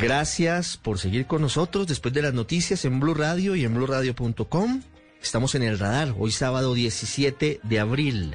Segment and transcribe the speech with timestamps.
[0.00, 4.82] Gracias por seguir con nosotros después de las noticias en Blue Radio y en BlueRadio.com.
[5.20, 8.34] Estamos en el radar, hoy sábado 17 de abril.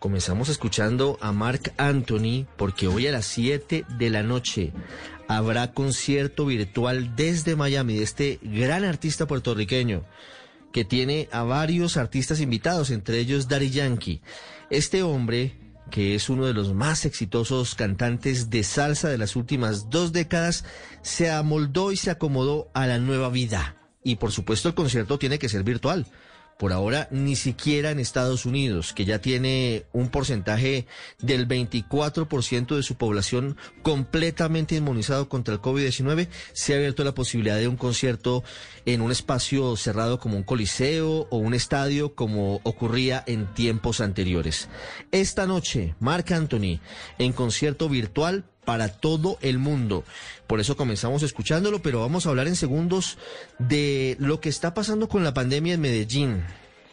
[0.00, 4.74] Comenzamos escuchando a Mark Anthony porque hoy a las 7 de la noche
[5.28, 10.04] habrá concierto virtual desde Miami de este gran artista puertorriqueño
[10.72, 14.20] que tiene a varios artistas invitados, entre ellos Daddy Yankee.
[14.68, 15.56] Este hombre,
[15.90, 20.64] que es uno de los más exitosos cantantes de salsa de las últimas dos décadas,
[21.02, 23.76] se amoldó y se acomodó a la nueva vida.
[24.02, 26.06] Y por supuesto el concierto tiene que ser virtual
[26.58, 30.86] por ahora ni siquiera en Estados Unidos, que ya tiene un porcentaje
[31.20, 37.56] del 24% de su población completamente inmunizado contra el COVID-19, se ha abierto la posibilidad
[37.56, 38.42] de un concierto
[38.86, 44.68] en un espacio cerrado como un coliseo o un estadio como ocurría en tiempos anteriores.
[45.12, 46.80] Esta noche, Mark Anthony
[47.18, 50.04] en concierto virtual para todo el mundo.
[50.48, 53.18] Por eso comenzamos escuchándolo, pero vamos a hablar en segundos
[53.58, 56.42] de lo que está pasando con la pandemia en Medellín.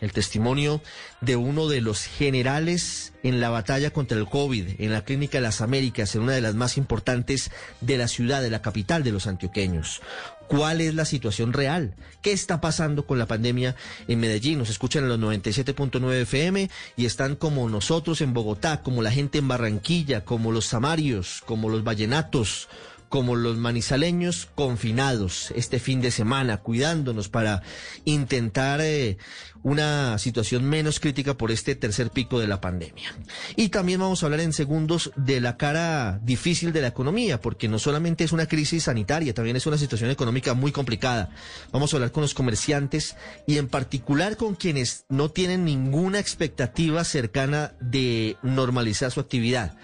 [0.01, 0.81] El testimonio
[1.21, 5.43] de uno de los generales en la batalla contra el COVID en la Clínica de
[5.43, 9.13] las Américas, en una de las más importantes de la ciudad, de la capital de
[9.13, 10.01] los antioqueños
[10.47, 13.75] cuál es la situación real, qué está pasando con la pandemia
[14.07, 14.59] en Medellín.
[14.59, 19.39] Nos escuchan en los 97.9 FM y están como nosotros en Bogotá, como la gente
[19.39, 22.69] en Barranquilla, como los samarios, como los vallenatos
[23.09, 27.61] como los manizaleños confinados este fin de semana, cuidándonos para
[28.03, 29.17] intentar eh,
[29.63, 33.15] una situación menos crítica por este tercer pico de la pandemia.
[33.55, 37.67] Y también vamos a hablar en segundos de la cara difícil de la economía, porque
[37.67, 41.31] no solamente es una crisis sanitaria, también es una situación económica muy complicada.
[41.71, 43.15] Vamos a hablar con los comerciantes
[43.47, 49.77] y en particular con quienes no tienen ninguna expectativa cercana de normalizar su actividad.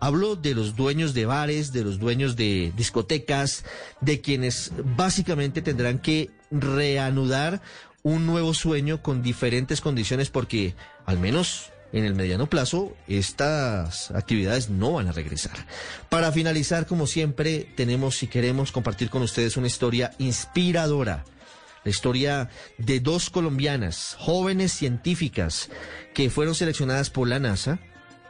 [0.00, 3.64] Hablo de los dueños de bares, de los dueños de discotecas,
[4.00, 7.60] de quienes básicamente tendrán que reanudar
[8.02, 10.74] un nuevo sueño con diferentes condiciones porque
[11.04, 15.66] al menos en el mediano plazo estas actividades no van a regresar.
[16.08, 21.24] Para finalizar, como siempre, tenemos y queremos compartir con ustedes una historia inspiradora.
[21.84, 25.70] La historia de dos colombianas, jóvenes científicas,
[26.12, 27.78] que fueron seleccionadas por la NASA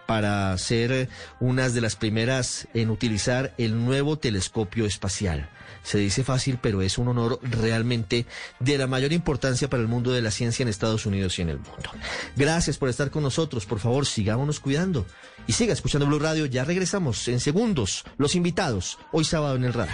[0.08, 5.50] para ser unas de las primeras en utilizar el nuevo telescopio espacial.
[5.82, 8.24] Se dice fácil, pero es un honor realmente
[8.58, 11.50] de la mayor importancia para el mundo de la ciencia en Estados Unidos y en
[11.50, 11.91] el mundo.
[12.36, 13.66] Gracias por estar con nosotros.
[13.66, 15.04] Por favor, sigámonos cuidando.
[15.47, 16.47] Y siga escuchando Blue Radio.
[16.47, 18.04] Ya regresamos en segundos.
[18.16, 19.92] Los invitados, hoy sábado en el radio.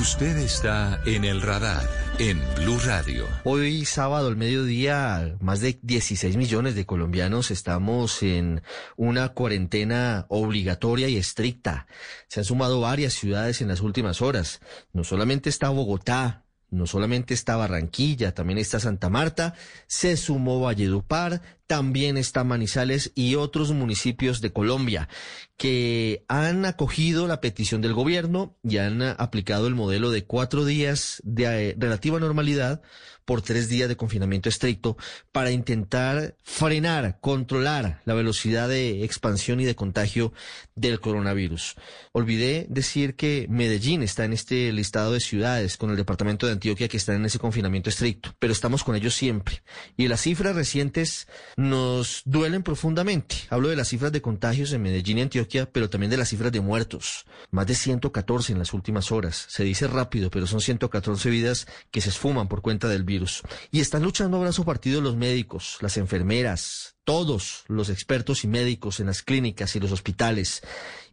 [0.00, 3.26] Usted está en el radar en Blue Radio.
[3.44, 8.62] Hoy sábado al mediodía, más de 16 millones de colombianos estamos en
[8.98, 11.86] una cuarentena obligatoria y estricta.
[12.28, 14.60] Se han sumado varias ciudades en las últimas horas.
[14.92, 19.54] No solamente está Bogotá, no solamente está Barranquilla, también está Santa Marta,
[19.86, 25.08] se sumó Valledupar, también está Manizales y otros municipios de Colombia
[25.56, 31.20] que han acogido la petición del gobierno y han aplicado el modelo de cuatro días
[31.22, 32.82] de eh, relativa normalidad
[33.30, 34.96] por tres días de confinamiento estricto
[35.30, 40.32] para intentar frenar, controlar la velocidad de expansión y de contagio
[40.74, 41.76] del coronavirus.
[42.10, 46.88] Olvidé decir que Medellín está en este listado de ciudades con el departamento de Antioquia
[46.88, 49.62] que están en ese confinamiento estricto, pero estamos con ellos siempre.
[49.96, 51.28] Y las cifras recientes
[51.60, 53.36] nos duelen profundamente.
[53.50, 56.50] Hablo de las cifras de contagios en Medellín y Antioquia, pero también de las cifras
[56.50, 57.26] de muertos.
[57.50, 59.44] Más de 114 en las últimas horas.
[59.48, 63.42] Se dice rápido, pero son 114 vidas que se esfuman por cuenta del virus.
[63.70, 68.98] Y están luchando a brazo partido los médicos, las enfermeras, todos los expertos y médicos
[68.98, 70.62] en las clínicas y los hospitales,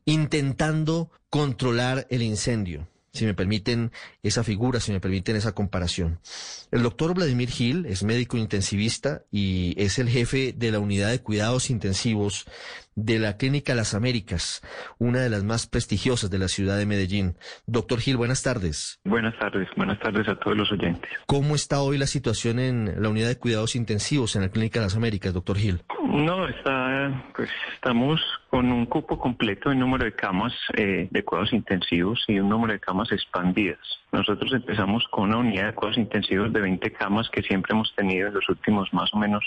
[0.05, 3.91] intentando controlar el incendio si me permiten
[4.23, 6.19] esa figura, si me permiten esa comparación.
[6.71, 11.21] El doctor Vladimir Gil es médico intensivista y es el jefe de la unidad de
[11.21, 12.45] cuidados intensivos
[12.97, 14.61] de la Clínica Las Américas,
[14.97, 17.35] una de las más prestigiosas de la ciudad de Medellín.
[17.67, 18.99] Doctor Gil, buenas tardes.
[19.05, 21.09] Buenas tardes, buenas tardes a todos los oyentes.
[21.27, 24.97] ¿Cómo está hoy la situación en la unidad de cuidados intensivos en la Clínica Las
[24.97, 25.83] Américas, doctor Gil?
[26.09, 31.53] No, está, pues estamos con un cupo completo en número de camas eh, de cuidados
[31.53, 33.77] intensivos y un número de camas expandidas.
[34.11, 38.29] Nosotros empezamos con una unidad de cuidados intensivos de 20 camas que siempre hemos tenido
[38.29, 39.43] en los últimos más o menos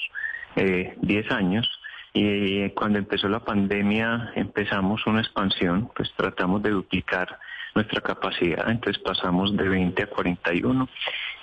[0.54, 1.68] eh, 10 años
[2.12, 7.38] y cuando empezó la pandemia empezamos una expansión, pues tratamos de duplicar
[7.74, 10.88] nuestra capacidad, entonces pasamos de 20 a 41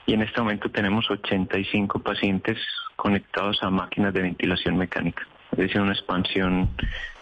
[0.05, 2.57] y en este momento tenemos 85 pacientes
[2.95, 5.25] conectados a máquinas de ventilación mecánica.
[5.51, 6.69] es decir, una expansión,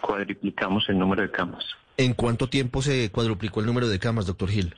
[0.00, 1.64] cuadriplicamos el número de camas.
[1.98, 4.74] ¿En cuánto tiempo se cuadruplicó el número de camas, doctor Gil?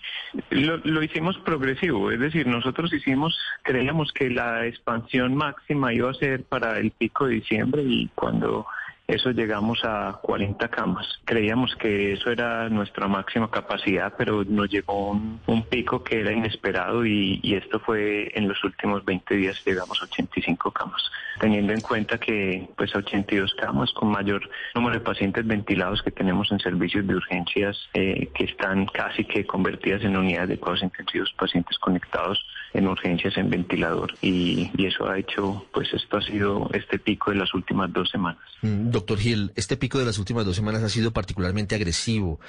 [0.50, 6.15] Lo, lo, hicimos progresivo, es decir, nosotros hicimos, creíamos que la expansión máxima iba a
[6.15, 8.67] ser para el pico de diciembre y cuando
[9.08, 11.06] eso llegamos a 40 camas.
[11.25, 17.05] Creíamos que eso era nuestra máxima capacidad, pero nos llegó un, pico que era inesperado
[17.05, 21.02] y, esto fue en los últimos 20 días llegamos a 85 camas,
[21.40, 26.52] teniendo en cuenta que pues 82 camas con mayor número de pacientes ventilados que tenemos
[26.52, 31.32] en servicios de urgencias eh, que están casi que convertidas en unidades de cuidados intensivos,
[31.38, 32.38] pacientes conectados
[32.75, 37.37] en urgencias en ventilador y, eso ha hecho, pues esto ha sido este pico de
[37.37, 38.40] las últimas dos semanas.
[38.62, 42.40] Mm, doctor Gil, este pico de las últimas dos semanas ha sido particularmente agresivo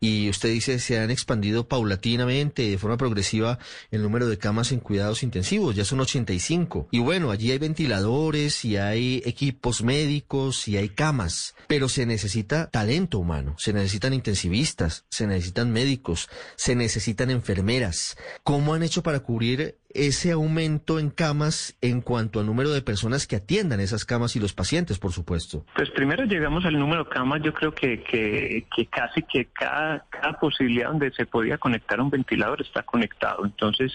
[0.00, 3.58] y usted dice se han expandido paulatinamente, de forma progresiva,
[3.90, 6.88] el número de camas en cuidados intensivos, ya son 85.
[6.90, 12.68] Y bueno, allí hay ventiladores y hay equipos médicos y hay camas, pero se necesita
[12.68, 18.16] talento humano, se necesitan intensivistas, se necesitan médicos, se necesitan enfermeras.
[18.42, 23.26] ¿Cómo han hecho para cubrir ese aumento en camas en cuanto al número de personas
[23.26, 25.64] que atiendan esas camas y los pacientes, por supuesto?
[25.74, 30.38] Pues primero llegamos al número de camas, yo creo que, que, casi que cada, cada
[30.38, 33.44] posibilidad donde se podía conectar un ventilador está conectado.
[33.44, 33.92] Entonces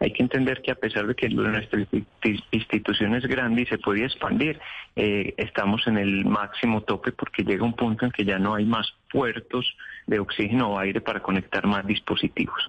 [0.00, 1.86] hay que entender que a pesar de que nuestra
[2.50, 4.58] institución es grande y se podía expandir,
[4.96, 8.64] eh, estamos en el máximo tope porque llega un punto en que ya no hay
[8.64, 9.64] más puertos
[10.08, 12.60] de oxígeno o aire para conectar más dispositivos.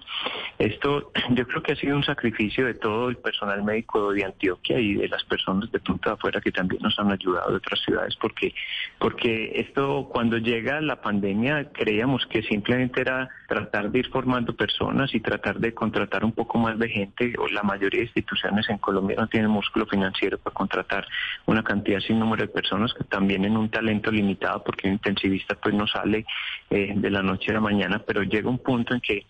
[0.58, 4.78] Esto yo creo que ha sido un sacrificio de todo el personal médico de Antioquia
[4.78, 8.16] y de las personas de punta afuera que también nos han ayudado de otras ciudades
[8.16, 8.54] porque
[8.98, 15.12] porque esto cuando llega la pandemia creíamos que simplemente era tratar de ir formando personas
[15.12, 18.78] y tratar de contratar un poco más de gente o la mayoría de instituciones en
[18.78, 21.06] Colombia no tienen músculo financiero para contratar
[21.46, 25.56] una cantidad sin número de personas que también en un talento limitado porque un intensivista
[25.56, 26.24] pues no sale
[26.70, 29.26] eh, de la noche a la mañana pero llega un punto en que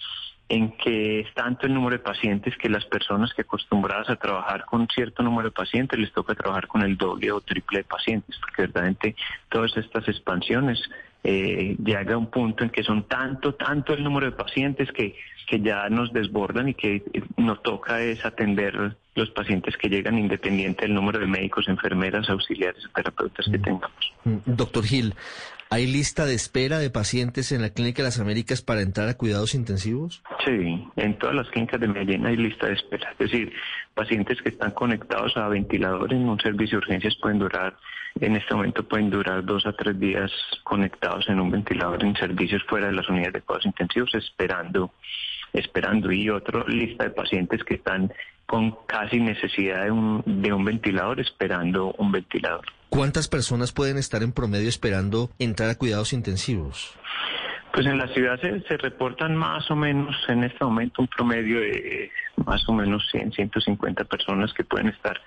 [0.48, 4.64] en que es tanto el número de pacientes que las personas que acostumbradas a trabajar
[4.64, 8.36] con cierto número de pacientes les toca trabajar con el doble o triple de pacientes,
[8.40, 9.16] porque verdaderamente
[9.48, 10.80] todas estas expansiones
[11.28, 15.16] eh, llega a un punto en que son tanto, tanto el número de pacientes que,
[15.48, 17.02] que ya nos desbordan y que
[17.36, 22.84] nos toca es atender los pacientes que llegan independiente del número de médicos, enfermeras, auxiliares,
[22.94, 23.62] terapeutas que mm.
[23.62, 24.12] tengamos.
[24.22, 25.14] Mm, doctor Gil,
[25.68, 29.14] ¿hay lista de espera de pacientes en la Clínica de las Américas para entrar a
[29.14, 30.22] cuidados intensivos?
[30.44, 33.10] Sí, en todas las clínicas de Medellín hay lista de espera.
[33.18, 33.52] Es decir,
[33.94, 37.76] pacientes que están conectados a ventilador en un servicio de urgencias pueden durar,
[38.20, 40.30] en este momento pueden durar dos a tres días
[40.64, 44.92] conectados en un ventilador en servicios fuera de las unidades de cuidados intensivos esperando
[45.52, 48.12] esperando y otra lista de pacientes que están
[48.46, 52.64] con casi necesidad de un, de un ventilador esperando un ventilador.
[52.88, 56.94] ¿Cuántas personas pueden estar en promedio esperando entrar a cuidados intensivos?
[57.72, 61.60] Pues en la ciudad se, se, reportan más o menos en este momento un promedio
[61.60, 62.10] de
[62.44, 65.20] más o menos 100, 150 personas que pueden estar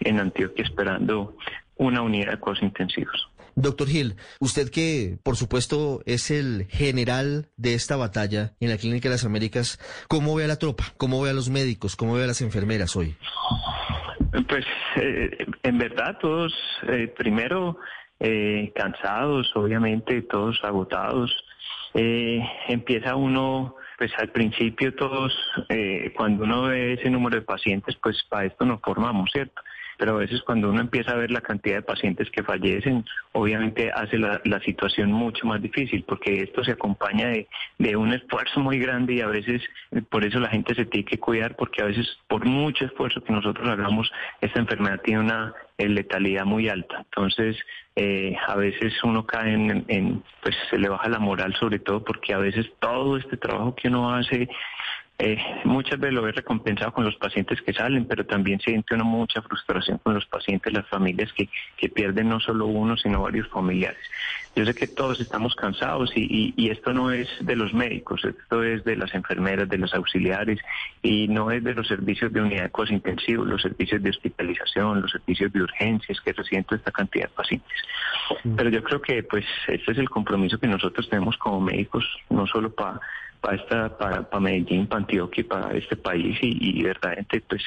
[0.00, 1.36] en Antioquia esperando
[1.82, 3.28] una unidad de cuidados intensivos.
[3.54, 9.08] Doctor Gil, usted que por supuesto es el general de esta batalla en la Clínica
[9.08, 10.84] de las Américas, ¿cómo ve a la tropa?
[10.96, 11.96] ¿Cómo ve a los médicos?
[11.96, 13.14] ¿Cómo ve a las enfermeras hoy?
[14.48, 14.64] Pues
[14.96, 16.54] eh, en verdad todos,
[16.88, 17.76] eh, primero
[18.18, 21.30] eh, cansados, obviamente todos agotados.
[21.94, 25.32] empieza uno pues al principio todos,
[26.16, 29.62] cuando uno ve ese número de pacientes, pues para esto nos formamos, ¿cierto?
[29.98, 33.90] Pero a veces cuando uno empieza a ver la cantidad de pacientes que fallecen, obviamente
[33.92, 38.78] hace la, situación mucho más difícil, porque esto se acompaña de, de, un esfuerzo muy
[38.78, 39.62] grande y a veces
[40.08, 43.32] por eso la gente se tiene que cuidar, porque a veces por mucho esfuerzo que
[43.32, 46.98] nosotros hagamos, esta enfermedad tiene una letalidad muy alta.
[46.98, 47.56] Entonces,
[47.96, 52.02] eh, a veces uno cae en, en, pues se le baja la moral sobre todo
[52.04, 54.48] porque a veces todo este trabajo que uno hace
[55.24, 59.04] eh, muchas veces lo he recompensado con los pacientes que salen, pero también siente una
[59.04, 63.46] mucha frustración con los pacientes, las familias que, que pierden no solo uno, sino varios
[63.48, 64.00] familiares.
[64.56, 68.64] Yo sé que todos estamos cansados y, y, esto no es de los médicos, esto
[68.64, 70.58] es de las enfermeras, de los auxiliares
[71.02, 75.02] y no es de los servicios de unidad de cuidados intensivos, los servicios de hospitalización,
[75.02, 77.78] los servicios de urgencias que reciben toda esta cantidad de pacientes.
[78.42, 78.56] Mm.
[78.56, 82.44] Pero yo creo que pues este es el compromiso que nosotros tenemos como médicos, no
[82.48, 83.00] solo para
[83.42, 87.62] para esta para, para Medellín, para Antioquia, para este país y, y verdaderamente pues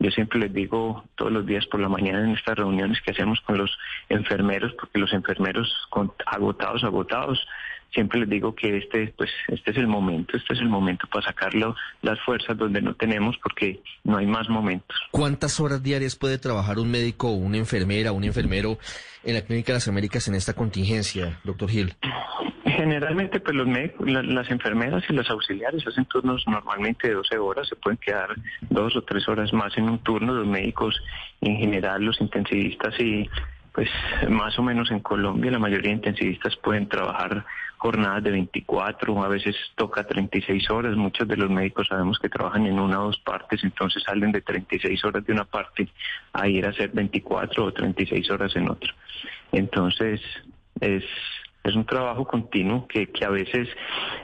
[0.00, 3.40] yo siempre les digo todos los días por la mañana en estas reuniones que hacemos
[3.42, 7.46] con los enfermeros, porque los enfermeros con, agotados, agotados,
[7.92, 11.26] siempre les digo que este, pues, este es el momento, este es el momento para
[11.26, 14.96] sacarlo las fuerzas donde no tenemos porque no hay más momentos.
[15.10, 18.78] ¿Cuántas horas diarias puede trabajar un médico o una enfermera o un enfermero
[19.24, 21.94] en la Clínica de las Américas en esta contingencia, doctor Gil?
[22.64, 27.66] Generalmente, pues los médicos, las enfermeras y los auxiliares hacen turnos normalmente de 12 horas,
[27.66, 28.28] se pueden quedar
[28.70, 30.32] dos o tres horas más en un turno.
[30.32, 30.94] Los médicos,
[31.40, 33.28] en general, los intensivistas y
[33.72, 33.90] pues
[34.28, 37.44] más o menos en Colombia la mayoría de intensivistas pueden trabajar
[37.78, 40.96] jornadas de 24, a veces toca 36 horas.
[40.96, 44.42] Muchos de los médicos sabemos que trabajan en una o dos partes, entonces salen de
[44.42, 45.88] 36 horas de una parte
[46.32, 48.94] a ir a hacer 24 o 36 horas en otra.
[49.52, 50.20] Entonces,
[50.80, 51.04] es
[51.64, 53.68] es un trabajo continuo que, que a veces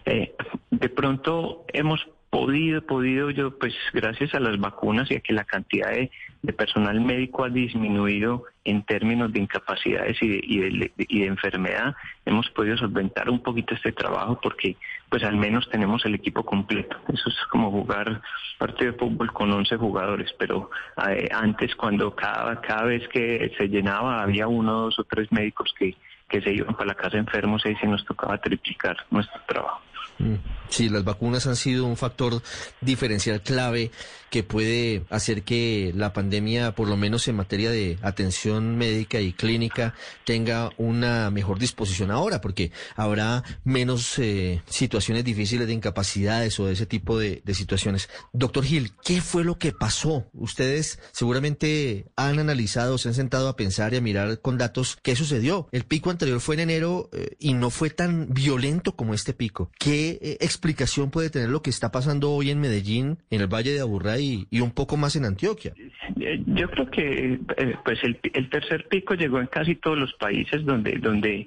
[0.07, 0.35] eh,
[0.71, 5.45] de pronto hemos podido, podido yo, pues gracias a las vacunas y a que la
[5.45, 6.11] cantidad de,
[6.53, 11.95] personal médico ha disminuido en términos de incapacidades y de, y, de, y de, enfermedad,
[12.27, 14.77] hemos podido solventar un poquito este trabajo porque
[15.09, 16.97] pues al menos tenemos el equipo completo.
[17.13, 18.21] Eso es como jugar
[18.59, 20.71] partido de fútbol con 11 jugadores, pero
[21.09, 25.73] eh, antes cuando cada, cada vez que se llenaba había uno, dos o tres médicos
[25.79, 25.95] que
[26.29, 29.83] que se iban para la casa enfermos y se nos tocaba triplicar nuestro trabajo.
[30.19, 30.35] Mm.
[30.69, 32.43] Sí, las vacunas han sido un factor
[32.81, 33.91] diferencial clave
[34.35, 39.33] que puede hacer que la pandemia, por lo menos en materia de atención médica y
[39.33, 39.95] clínica,
[40.25, 46.73] tenga una mejor disposición ahora, porque habrá menos eh, situaciones difíciles de incapacidades o de
[46.73, 48.09] ese tipo de, situaciones.
[48.33, 50.27] Doctor Gil, ¿qué fue lo que pasó?
[50.33, 55.15] Ustedes seguramente han analizado, se han sentado a pensar y a mirar con datos qué
[55.15, 55.69] sucedió.
[55.71, 59.71] El pico anterior fue en enero eh, y no fue tan violento como este pico.
[59.79, 63.73] ¿Qué eh, explicación puede tener lo que está pasando hoy en Medellín, en el Valle
[63.73, 65.73] de Aburrá y, un poco más en Antioquia?
[66.21, 67.39] Eh, yo creo que
[67.85, 68.19] pues el,
[68.51, 71.47] tercer pico llegó en casi todos los países donde donde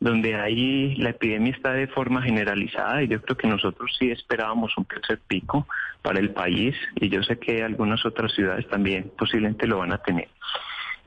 [0.00, 4.76] donde ahí la epidemia está de forma generalizada y yo creo que nosotros sí esperábamos
[4.76, 5.66] un tercer pico
[6.02, 9.98] para el país y yo sé que algunas otras ciudades también posiblemente lo van a
[9.98, 10.28] tener.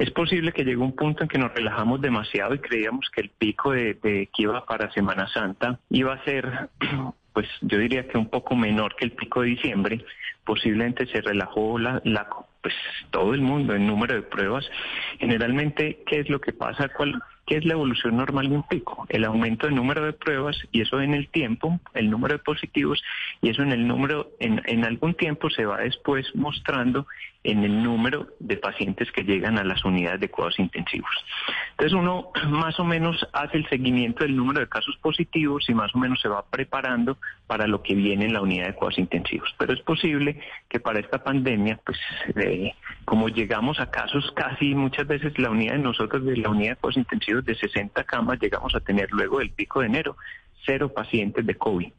[0.01, 3.29] Es posible que llegue un punto en que nos relajamos demasiado y creíamos que el
[3.29, 6.69] pico de, que iba para Semana Santa iba a ser,
[7.33, 10.03] pues yo diría que un poco menor que el pico de diciembre.
[10.43, 12.27] Posiblemente se relajó la, la
[12.63, 12.73] pues
[13.11, 14.67] todo el mundo en número de pruebas.
[15.19, 16.89] Generalmente, ¿qué es lo que pasa?
[16.89, 19.05] ¿Cuál, ¿Qué es la evolución normal de un pico?
[19.09, 23.03] El aumento del número de pruebas y eso en el tiempo, el número de positivos
[23.41, 27.07] y eso en el número, en, algún tiempo se va después mostrando
[27.43, 31.11] en el número de pacientes que llegan a las unidades de cuidados intensivos.
[31.71, 35.93] Entonces uno más o menos hace el seguimiento del número de casos positivos y más
[35.93, 37.17] o menos se va preparando
[37.47, 39.53] para lo que viene en la unidad de cuidados intensivos.
[39.57, 40.39] Pero es posible
[40.69, 41.99] que para esta pandemia, pues
[42.37, 42.71] eh,
[43.03, 46.75] como llegamos a casos casi muchas veces la unidad de nosotros de la unidad de
[46.77, 50.17] cuidados intensivos de 60 camas, llegamos a tener luego del pico de enero
[50.65, 51.91] cero pacientes de COVID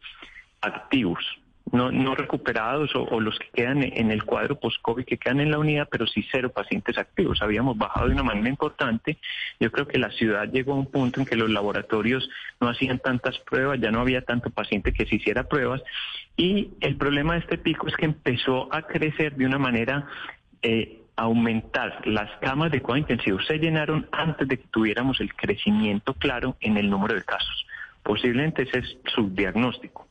[0.61, 5.51] activos no, no recuperados o, los que quedan en el cuadro post-COVID que quedan en
[5.51, 7.41] la unidad, pero sí cero pacientes activos.
[7.41, 9.19] Habíamos bajado de una manera importante.
[9.61, 12.29] Yo creo que la ciudad llegó a un punto en que los laboratorios
[12.61, 15.83] no hacían tantas pruebas, ya no había tanto paciente que se hiciera pruebas.
[16.37, 20.07] Y el problema de este pico es que empezó a crecer de una manera...
[20.63, 26.15] Eh, aumentar las camas de cuidado intensivo se llenaron antes de que tuviéramos el crecimiento
[26.15, 27.67] claro en el número de casos.
[28.03, 30.07] Posiblemente ese es su diagnóstico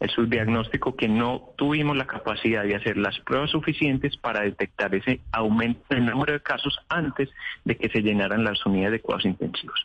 [0.00, 5.20] el subdiagnóstico que no tuvimos la capacidad de hacer las pruebas suficientes para detectar ese
[5.30, 7.28] aumento en el número de casos antes
[7.66, 9.78] de que se llenaran las unidades de cuidados intensivos.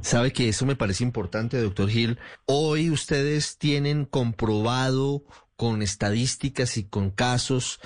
[0.00, 2.18] Sabe que eso me parece importante, doctor Gil.
[2.46, 5.22] Hoy ustedes tienen comprobado
[5.56, 7.80] con estadísticas y con casos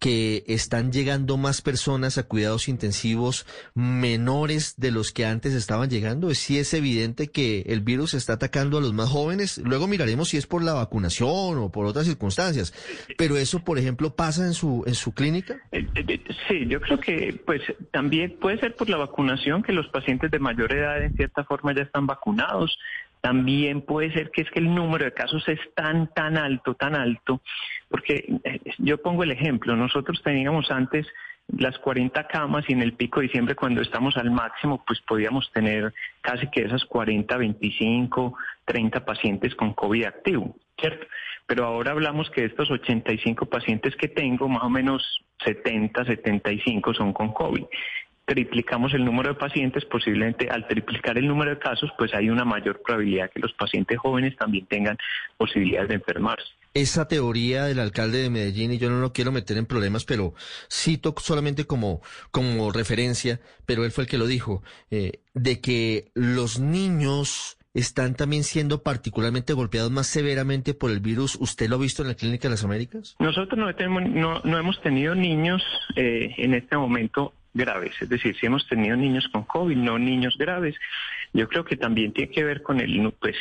[0.00, 6.34] que están llegando más personas a cuidados intensivos menores de los que antes estaban llegando.
[6.34, 9.58] Sí es evidente que el virus está atacando a los más jóvenes.
[9.58, 12.72] Luego miraremos si es por la vacunación o por otras circunstancias.
[13.18, 15.60] Pero eso, por ejemplo, pasa en su en su clínica.
[15.70, 19.72] Eh, eh, eh, sí, yo creo que pues también puede ser por la vacunación que
[19.72, 22.78] los pacientes de mayor edad en cierta forma ya están vacunados.
[23.20, 26.94] También puede ser que es que el número de casos es tan, tan alto, tan
[26.94, 27.42] alto,
[27.90, 31.06] porque eh, yo pongo el ejemplo, nosotros teníamos antes
[31.48, 35.50] las 40 camas y en el pico de diciembre cuando estamos al máximo, pues podíamos
[35.52, 41.06] tener casi que esas 40, 25, 30 pacientes con COVID activo, ¿cierto?
[41.46, 45.02] Pero ahora hablamos que de estos 85 pacientes que tengo, más o menos
[45.44, 47.64] 70, 75 son con COVID
[48.30, 52.44] triplicamos el número de pacientes, posiblemente al triplicar el número de casos, pues hay una
[52.44, 54.96] mayor probabilidad que los pacientes jóvenes también tengan
[55.36, 56.46] posibilidades de enfermarse.
[56.72, 60.34] Esa teoría del alcalde de Medellín, y yo no lo quiero meter en problemas, pero
[60.70, 66.12] cito solamente como, como referencia, pero él fue el que lo dijo, eh, de que
[66.14, 71.36] los niños están también siendo particularmente golpeados más severamente por el virus.
[71.40, 73.16] ¿Usted lo ha visto en la Clínica de las Américas?
[73.18, 75.62] Nosotros no, tenemos, no, no hemos tenido niños
[75.96, 80.36] eh, en este momento graves, es decir, si hemos tenido niños con COVID, no niños
[80.38, 80.76] graves.
[81.32, 83.36] Yo creo que también tiene que ver con el, pues,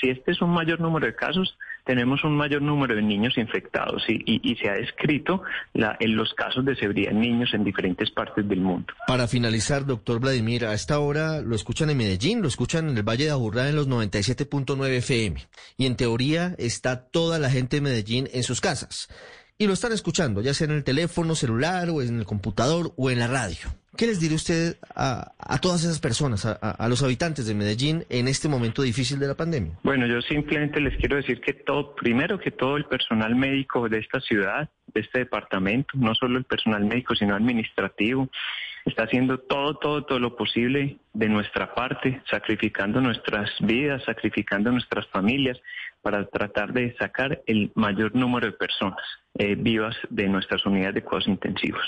[0.00, 4.04] si, este es un mayor número de casos, tenemos un mayor número de niños infectados
[4.08, 8.48] y, se ha descrito la, en los casos de severidad en niños en diferentes partes
[8.48, 8.92] del mundo.
[9.06, 13.08] Para finalizar, doctor Vladimir, a esta hora lo escuchan en Medellín, lo escuchan en el
[13.08, 15.40] Valle de Aburrá en los 97.9 FM
[15.76, 19.08] y en teoría está toda la gente de Medellín en sus casas
[19.58, 23.10] y lo están escuchando, ya sea en el teléfono celular o en el computador o
[23.10, 23.68] en la radio.
[23.96, 28.48] ¿Qué les diré usted a, todas esas personas, a, los habitantes de Medellín en este
[28.48, 29.72] momento difícil de la pandemia?
[29.82, 33.98] Bueno, yo simplemente les quiero decir que todo, primero que todo el personal médico de
[33.98, 38.30] esta ciudad, de este departamento, no solo el personal médico, sino administrativo,
[38.86, 45.06] está haciendo todo, todo, todo lo posible de nuestra parte, sacrificando nuestras vidas, sacrificando nuestras
[45.08, 45.60] familias
[46.02, 49.00] para tratar de sacar el mayor número de personas
[49.34, 51.82] eh, vivas de nuestras unidades de cuidados intensivos.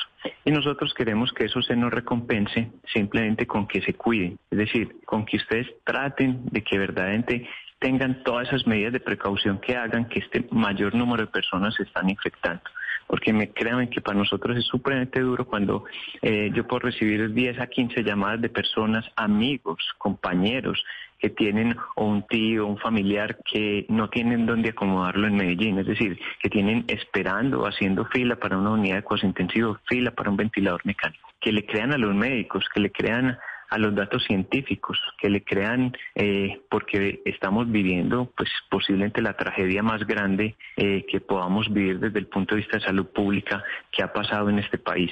[0.44, 4.97] Y nosotros queremos que eso se nos recompense simplemente con que se cuiden, es decir,
[5.04, 10.09] con que ustedes traten de que verdaderamente tengan todas esas medidas de precaución que hagan
[10.09, 12.62] que este mayor número de personas se están infectando
[13.06, 15.85] porque me crean que para nosotros es supremamente duro cuando
[16.23, 20.83] eh, yo puedo recibir 10 a 15 llamadas de personas, amigos, compañeros,
[21.25, 25.87] que tienen o un tío, un familiar que no tienen dónde acomodarlo en Medellín, es
[25.87, 30.37] decir, que tienen esperando, haciendo fila para una unidad de cuidados intensivos, fila para un
[30.37, 33.38] ventilador mecánico, que le crean a los médicos, que le crean
[33.71, 39.83] a los datos científicos, que le crean, eh, porque estamos viviendo pues posiblemente la tragedia
[39.83, 44.02] más grande eh, que podamos vivir desde el punto de vista de salud pública que
[44.02, 45.11] ha pasado en este país.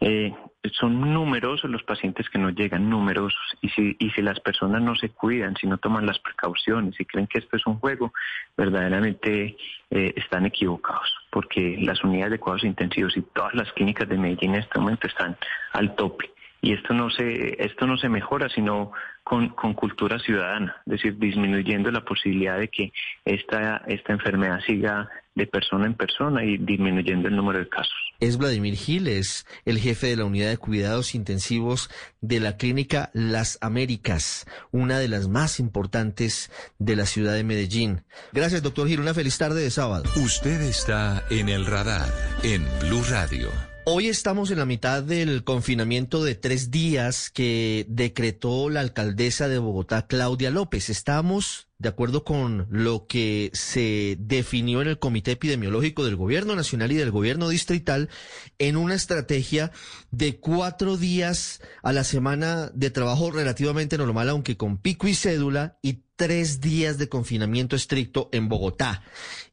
[0.00, 0.34] Eh,
[0.72, 4.94] son numerosos los pacientes que nos llegan, numerosos, y si, y si las personas no
[4.94, 8.12] se cuidan, si no toman las precauciones, y creen que esto es un juego,
[8.56, 9.56] verdaderamente
[9.90, 14.60] están equivocados, porque las unidades de cuidados intensivos y todas las clínicas de Medellín en
[14.60, 15.36] este momento están
[15.72, 16.30] al tope.
[16.62, 18.92] Y esto no se esto no se mejora sino
[19.30, 22.92] con, con, cultura ciudadana, es decir, disminuyendo la posibilidad de que
[23.24, 27.94] esta, esta enfermedad siga de persona en persona y disminuyendo el número de casos.
[28.18, 31.90] Es Vladimir Gil, es el jefe de la unidad de cuidados intensivos
[32.20, 38.02] de la clínica Las Américas, una de las más importantes de la ciudad de Medellín.
[38.32, 38.98] Gracias, doctor Gil.
[38.98, 40.10] Una feliz tarde de sábado.
[40.16, 42.08] Usted está en el radar
[42.42, 43.69] en Blue Radio.
[43.92, 49.58] Hoy estamos en la mitad del confinamiento de tres días que decretó la alcaldesa de
[49.58, 50.90] Bogotá, Claudia López.
[50.90, 56.92] Estamos de acuerdo con lo que se definió en el Comité Epidemiológico del Gobierno Nacional
[56.92, 58.10] y del Gobierno Distrital,
[58.58, 59.72] en una estrategia
[60.10, 65.78] de cuatro días a la semana de trabajo relativamente normal, aunque con pico y cédula,
[65.80, 69.02] y tres días de confinamiento estricto en Bogotá.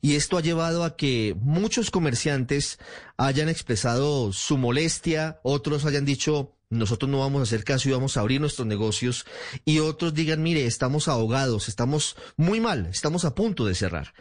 [0.02, 2.78] Y esto ha llevado a que muchos comerciantes
[3.16, 8.18] hayan expresado su molestia, otros hayan dicho nosotros no vamos a hacer caso y vamos
[8.18, 9.26] a abrir nuestros negocios
[9.66, 14.14] y otros digan, mire, estamos ahogados, estamos muy mal, estamos a punto de cerrar.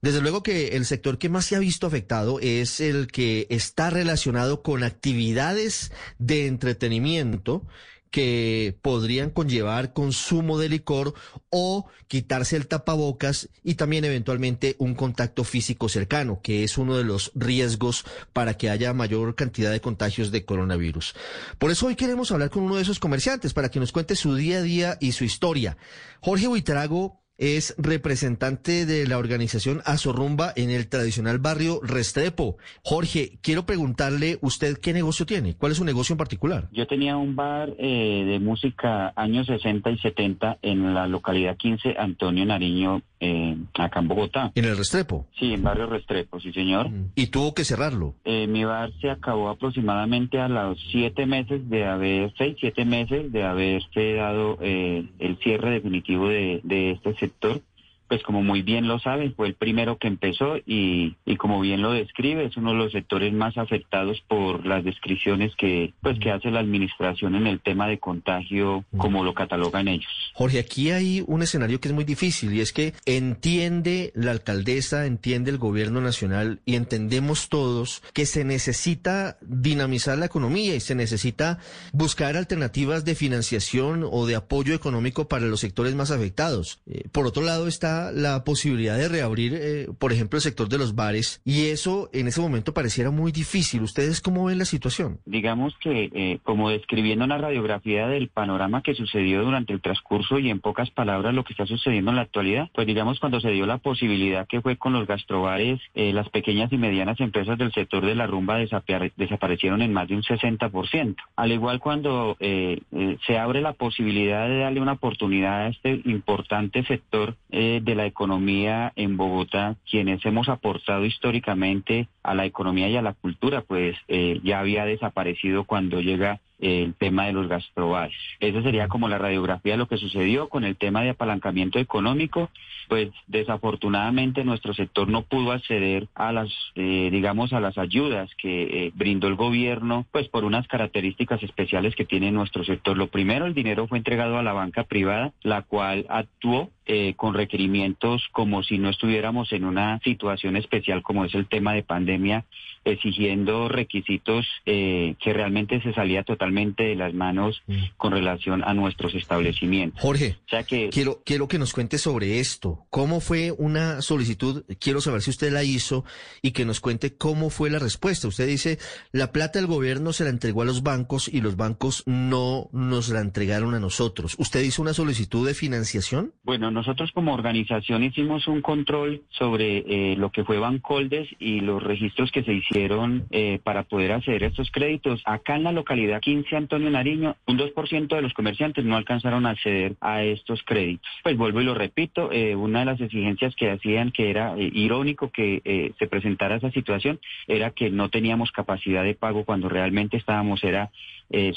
[0.00, 3.90] Desde luego que el sector que más se ha visto afectado es el que está
[3.90, 7.66] relacionado con actividades de entretenimiento
[8.10, 11.14] que podrían conllevar consumo de licor
[11.50, 17.04] o quitarse el tapabocas y también eventualmente un contacto físico cercano, que es uno de
[17.04, 21.14] los riesgos para que haya mayor cantidad de contagios de coronavirus.
[21.58, 24.34] Por eso hoy queremos hablar con uno de esos comerciantes para que nos cuente su
[24.34, 25.76] día a día y su historia.
[26.20, 32.58] Jorge Buitrago es representante de la organización Azorrumba en el tradicional barrio Restrepo.
[32.82, 36.68] Jorge, quiero preguntarle usted qué negocio tiene, cuál es su negocio en particular.
[36.72, 41.94] Yo tenía un bar eh, de música años 60 y 70 en la localidad 15
[41.96, 44.52] Antonio Nariño, eh, acá en Bogotá.
[44.56, 45.26] ¿En el Restrepo?
[45.38, 46.90] Sí, en barrio Restrepo, sí señor.
[46.90, 47.12] Mm.
[47.14, 48.14] ¿Y tuvo que cerrarlo?
[48.24, 53.30] Eh, mi bar se acabó aproximadamente a los siete meses de haber, seis, siete meses
[53.30, 57.60] de haberse dado el cierre definitivo de, de este sector
[58.08, 61.82] pues como muy bien lo saben, fue el primero que empezó y, y, como bien
[61.82, 66.30] lo describe, es uno de los sectores más afectados por las descripciones que, pues, que
[66.30, 70.32] hace la administración en el tema de contagio, como lo catalogan ellos.
[70.34, 75.06] Jorge, aquí hay un escenario que es muy difícil y es que entiende la alcaldesa,
[75.06, 80.94] entiende el gobierno nacional y entendemos todos que se necesita dinamizar la economía y se
[80.94, 81.58] necesita
[81.92, 86.80] buscar alternativas de financiación o de apoyo económico para los sectores más afectados.
[86.86, 90.78] Eh, por otro lado está la posibilidad de reabrir, eh, por ejemplo, el sector de
[90.78, 93.82] los bares y eso en ese momento pareciera muy difícil.
[93.82, 95.18] ¿Ustedes cómo ven la situación?
[95.24, 100.50] Digamos que, eh, como describiendo una radiografía del panorama que sucedió durante el transcurso y
[100.50, 103.66] en pocas palabras lo que está sucediendo en la actualidad, pues digamos cuando se dio
[103.66, 108.04] la posibilidad que fue con los gastrobares, eh, las pequeñas y medianas empresas del sector
[108.04, 111.16] de la rumba desaparecieron en más de un 60%.
[111.36, 117.36] Al igual cuando se abre la posibilidad de darle una oportunidad a este importante sector
[117.50, 123.14] de la economía en Bogotá, quienes hemos aportado históricamente a la economía y a la
[123.14, 128.16] cultura, pues eh, ya había desaparecido cuando llega el tema de los gastrobares.
[128.40, 132.50] Esa sería como la radiografía de lo que sucedió con el tema de apalancamiento económico.
[132.88, 138.62] Pues desafortunadamente nuestro sector no pudo acceder a las, eh, digamos, a las ayudas que
[138.62, 142.96] eh, brindó el gobierno, pues por unas características especiales que tiene nuestro sector.
[142.96, 147.34] Lo primero, el dinero fue entregado a la banca privada, la cual actuó eh, con
[147.34, 152.46] requerimientos como si no estuviéramos en una situación especial como es el tema de pandemia,
[152.84, 157.76] exigiendo requisitos que realmente se salía totalmente de las manos mm.
[157.96, 160.00] con relación a nuestros establecimientos.
[160.00, 162.86] Jorge, que, quiero, quiero que nos cuente sobre esto.
[162.90, 164.64] ¿Cómo fue una solicitud?
[164.80, 166.04] Quiero saber si usted la hizo
[166.42, 168.28] y que nos cuente cómo fue la respuesta.
[168.28, 168.78] Usted dice,
[169.12, 173.08] la plata del gobierno se la entregó a los bancos y los bancos no nos
[173.10, 174.36] la entregaron a nosotros.
[174.38, 176.32] ¿Usted hizo una solicitud de financiación?
[176.44, 181.82] Bueno, nosotros como organización hicimos un control sobre eh, lo que fue Bancoldes y los
[181.82, 185.22] registros que se hicieron eh, para poder hacer estos créditos.
[185.24, 189.50] Acá en la localidad 15 Antonio Nariño, un 2% de los comerciantes no alcanzaron a
[189.50, 191.08] acceder a estos créditos.
[191.22, 194.70] Pues vuelvo y lo repito, eh, una de las exigencias que hacían que era eh,
[194.72, 199.68] irónico que eh, se presentara esa situación era que no teníamos capacidad de pago cuando
[199.68, 200.90] realmente estábamos era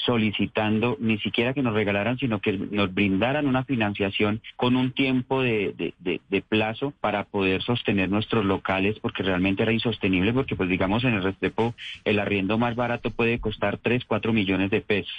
[0.05, 5.41] solicitando ni siquiera que nos regalaran, sino que nos brindaran una financiación con un tiempo
[5.41, 11.03] de, de, plazo para poder sostener nuestros locales, porque realmente era insostenible, porque pues digamos
[11.05, 15.13] en el Restrepo el arriendo más barato puede costar 3, 4 millones de pesos.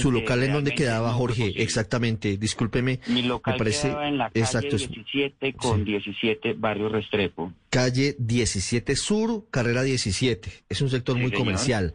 [0.00, 1.52] ¿Su local en dónde quedaba, Jorge?
[1.56, 3.00] Exactamente, discúlpeme.
[3.06, 3.88] Mi local me parece...
[3.88, 7.52] quedaba en la calle 17 con 17, Barrio Restrepo.
[7.70, 10.50] Calle 17 Sur, carrera 17.
[10.68, 11.94] Es un sector muy comercial.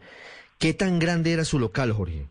[0.58, 2.26] ¿Qué tan grande era su local, Jorge?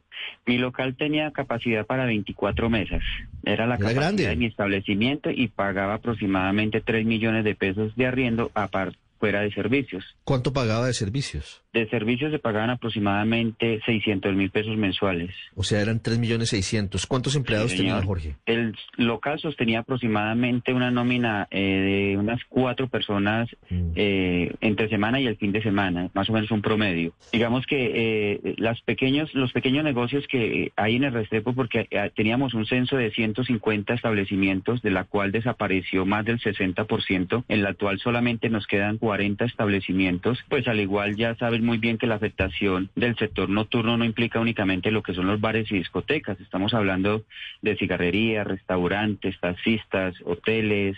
[0.46, 3.02] Mi local tenía capacidad para 24 mesas.
[3.44, 8.52] Era la capacidad de mi establecimiento y pagaba aproximadamente 3 millones de pesos de arriendo
[8.54, 10.04] aparte fuera de servicios.
[10.26, 11.63] ¿Cuánto pagaba de servicios?
[11.74, 15.32] De servicios se pagaban aproximadamente 600 mil pesos mensuales.
[15.56, 17.06] O sea, eran 3 millones 600.
[17.08, 18.36] ¿Cuántos empleados tenía Jorge?
[18.46, 23.92] El local sostenía aproximadamente una nómina eh, de unas cuatro personas mm.
[23.96, 27.14] eh, entre semana y el fin de semana, más o menos un promedio.
[27.32, 32.54] Digamos que eh, las pequeños, los pequeños negocios que hay en el Restrepo, porque teníamos
[32.54, 38.00] un censo de 150 establecimientos, de la cual desapareció más del 60%, en la actual
[38.00, 42.90] solamente nos quedan 40 establecimientos, pues al igual ya saben muy bien que la afectación
[42.96, 47.24] del sector nocturno no implica únicamente lo que son los bares y discotecas, estamos hablando
[47.62, 50.98] de cigarrería, restaurantes, taxistas, hoteles,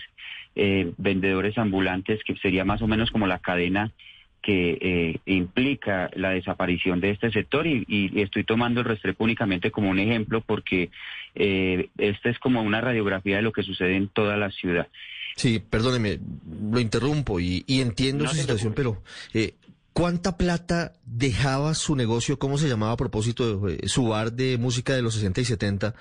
[0.54, 3.92] eh, vendedores ambulantes, que sería más o menos como la cadena
[4.46, 7.66] que eh, implica la desaparición de este sector.
[7.66, 10.90] Y, estoy tomando el Restrepo únicamente como un ejemplo porque
[11.34, 14.86] eh, esta es como una radiografía de lo que sucede en toda la ciudad.
[15.34, 16.20] Sí, perdóneme,
[16.70, 19.02] lo interrumpo y, entiendo su situación, pero
[19.34, 19.54] eh,
[19.96, 24.58] ¿Cuánta plata dejaba su negocio, cómo se llamaba a propósito, de, eh, su bar de
[24.58, 25.94] música de los 60 y 70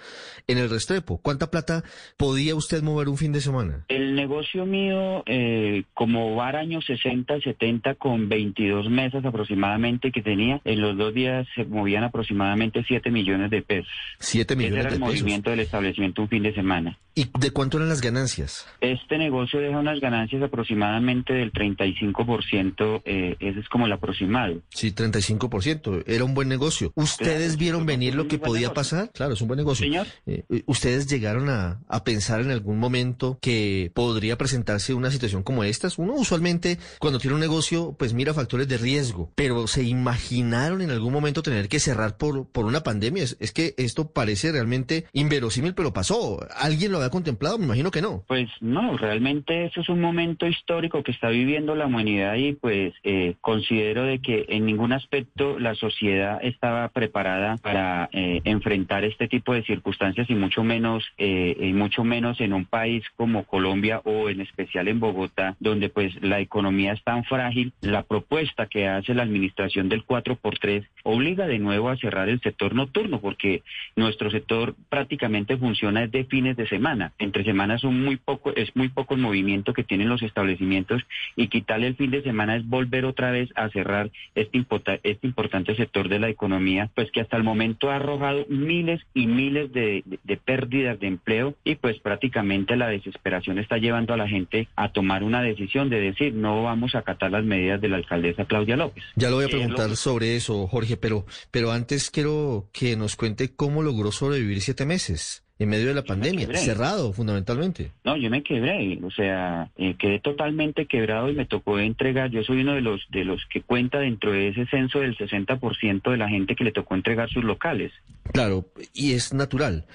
[0.48, 1.18] en el Restrepo?
[1.20, 1.82] ¿Cuánta plata
[2.18, 3.86] podía usted mover un fin de semana?
[3.88, 10.22] El negocio mío, eh, como bar años 60 y 70 con 22 mesas aproximadamente que
[10.22, 13.94] tenía, en los dos días se movían aproximadamente 7 millones de pesos.
[14.20, 17.00] 7 millones Ese era el movimiento del establecimiento un fin de semana.
[17.18, 18.68] ¿Y de cuánto eran las ganancias?
[18.82, 24.62] Este negocio deja unas ganancias aproximadamente del 35%, eh, ese es como el aproximado.
[24.70, 26.92] Sí, 35%, era un buen negocio.
[26.96, 29.12] ¿Ustedes vieron venir lo que podía pasar?
[29.14, 29.86] Claro, es un buen negocio.
[29.86, 30.08] Señor.
[30.26, 35.44] Eh, eh, ¿Ustedes llegaron a, a, pensar en algún momento que podría presentarse una situación
[35.44, 35.88] como esta?
[35.98, 40.92] Uno usualmente cuando tiene un negocio pues mira factores de riesgo, pero ¿se imaginaron en
[40.92, 43.24] algún momento tener que cerrar por, por una pandemia?
[43.24, 46.40] Es, es que esto parece realmente inverosímil, pero pasó.
[46.58, 47.58] ¿Alguien lo contemplado?
[47.58, 48.24] Me imagino que no.
[48.28, 52.94] Pues no, realmente eso es un momento histórico que está viviendo la humanidad y pues
[53.04, 59.28] eh, considero de que en ningún aspecto la sociedad estaba preparada para eh, enfrentar este
[59.28, 64.30] tipo de circunstancias y mucho menos eh, mucho menos en un país como Colombia o
[64.30, 67.74] en especial en Bogotá donde pues la economía es tan frágil.
[67.82, 72.74] La propuesta que hace la administración del 4x3 obliga de nuevo a cerrar el sector
[72.74, 73.64] nocturno porque
[73.96, 77.14] nuestro sector prácticamente funciona desde fines de semana.
[77.20, 81.02] Entre semanas son muy poco, es muy poco el movimiento que tienen los establecimientos
[81.36, 84.66] y quitarle el fin de semana es volver otra vez a cerrar este,
[85.04, 89.28] este importante sector de la economía, pues que hasta el momento ha arrojado miles y
[89.28, 94.28] miles de, de pérdidas de empleo y pues prácticamente la desesperación está llevando a la
[94.28, 97.98] gente a tomar una decisión de decir no vamos a acatar las medidas de la
[97.98, 99.04] alcaldesa Claudia López.
[99.16, 103.56] Ya lo voy a preguntar sobre eso, Jorge, pero, pero antes quiero que nos cuente
[103.56, 107.92] cómo logró sobrevivir siete meses en medio de la pandemia, cerrado fundamentalmente.
[108.04, 112.44] No, yo me quebré, o sea, eh, quedé totalmente quebrado y me tocó entregar, yo
[112.44, 116.18] soy uno de los de los que cuenta dentro de ese censo del 60% de
[116.18, 117.94] la gente que le tocó entregar sus locales.
[118.36, 119.88] Claro, y es natural.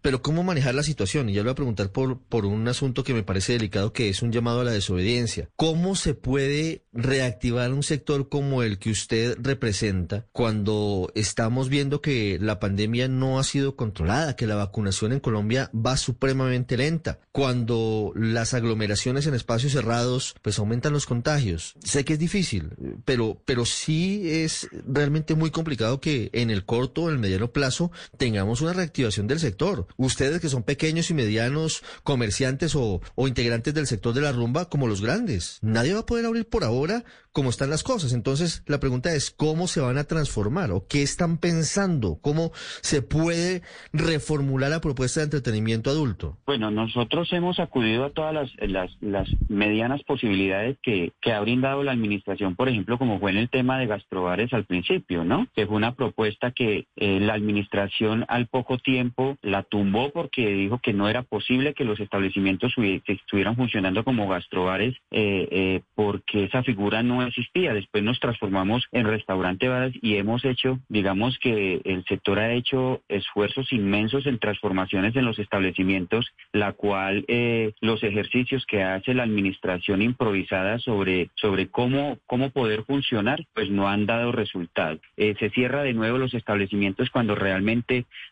[0.00, 1.28] Pero ¿cómo manejar la situación?
[1.28, 4.08] Y ya lo voy a preguntar por, por un asunto que me parece delicado, que
[4.08, 5.48] es un llamado a la desobediencia.
[5.56, 12.38] ¿Cómo se puede reactivar un sector como el que usted representa cuando estamos viendo que
[12.40, 18.12] la pandemia no ha sido controlada, que la vacunación en Colombia va supremamente lenta, cuando
[18.14, 21.74] las aglomeraciones en espacios cerrados pues aumentan los contagios?
[21.84, 22.70] Sé que es difícil,
[23.04, 27.87] pero, pero sí es realmente muy complicado que en el corto o el mediano plazo
[28.16, 33.74] tengamos una reactivación del sector ustedes que son pequeños y medianos comerciantes o, o integrantes
[33.74, 35.58] del sector de la rumba como los grandes.
[35.62, 37.04] Nadie va a poder abrir por ahora
[37.38, 38.12] cómo están las cosas.
[38.12, 42.18] Entonces, la pregunta es, ¿cómo se van a transformar o qué están pensando?
[42.20, 46.36] ¿Cómo se puede reformular la propuesta de entretenimiento adulto?
[46.46, 51.84] Bueno, nosotros hemos acudido a todas las, las, las medianas posibilidades que, que, ha brindado
[51.84, 55.46] la administración, por ejemplo, como fue en el tema de gastrobares al principio, ¿no?
[55.54, 57.67] Que fue una propuesta que eh, la administración
[58.28, 62.74] al poco tiempo la tumbó porque dijo que no era posible que los establecimientos
[63.06, 67.74] estuvieran funcionando como gastrobares eh, eh, porque esa figura no existía.
[67.74, 73.02] Después nos transformamos en restaurante bares y hemos hecho, digamos que el sector ha hecho
[73.08, 79.24] esfuerzos inmensos en transformaciones en los establecimientos, la cual eh, los ejercicios que hace la
[79.24, 84.98] administración improvisada sobre, sobre cómo, cómo poder funcionar, pues no han dado resultado.
[85.16, 87.57] Se cierra de nuevo los establecimientos cuando realmente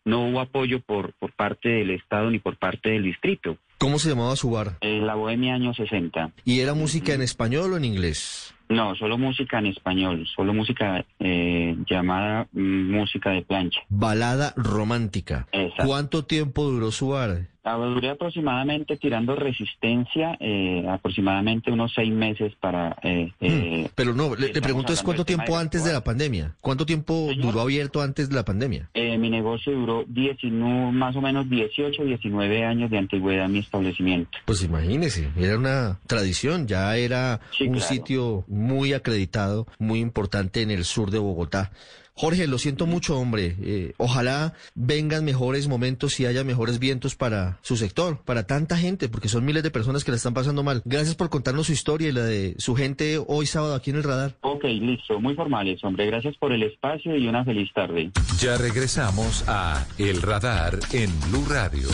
[0.05, 3.59] no hubo apoyo por, por parte del Estado ni por parte del distrito.
[3.79, 4.79] ¿Cómo se llamaba su bar?
[4.81, 6.33] Eh, la Bohemia año 60.
[6.45, 8.55] ¿Y era música en español o en inglés?
[8.69, 13.81] No, solo música en español, solo música eh, llamada mm, música de plancha.
[13.89, 15.47] Balada romántica.
[15.53, 15.85] Exacto.
[15.87, 17.49] ¿Cuánto tiempo duró su bar?
[17.75, 22.97] Duré aproximadamente tirando resistencia, eh, aproximadamente unos seis meses para...
[23.03, 26.55] Eh, hmm, eh Pero no, le, pregunto es cuánto tiempo antes de la pandemia.
[26.61, 28.89] ¿Cuánto tiempo duró abierto antes de la pandemia?
[28.95, 34.39] Eh, mi negocio duró 19, más o menos 18, 19 años de antigüedad mi establecimiento.
[34.45, 40.85] Pues imagínese, era una tradición, ya era un sitio muy acreditado, muy importante en el
[40.85, 41.73] sur de Bogotá.
[42.19, 43.57] Jorge, lo siento mucho, hombre.
[43.63, 49.11] Eh, ojalá vengan mejores momentos y haya mejores vientos para su sector, para tanta gente,
[49.11, 50.81] porque son miles de personas que la están pasando mal.
[50.87, 54.03] Gracias por contarnos su historia y la de su gente hoy sábado aquí en el
[54.03, 54.35] radar.
[54.41, 55.21] Ok, listo.
[55.21, 56.07] Muy formales, hombre.
[56.07, 58.11] Gracias por el espacio y una feliz tarde.
[58.39, 61.89] Ya regresamos a El Radar en Blue Radio.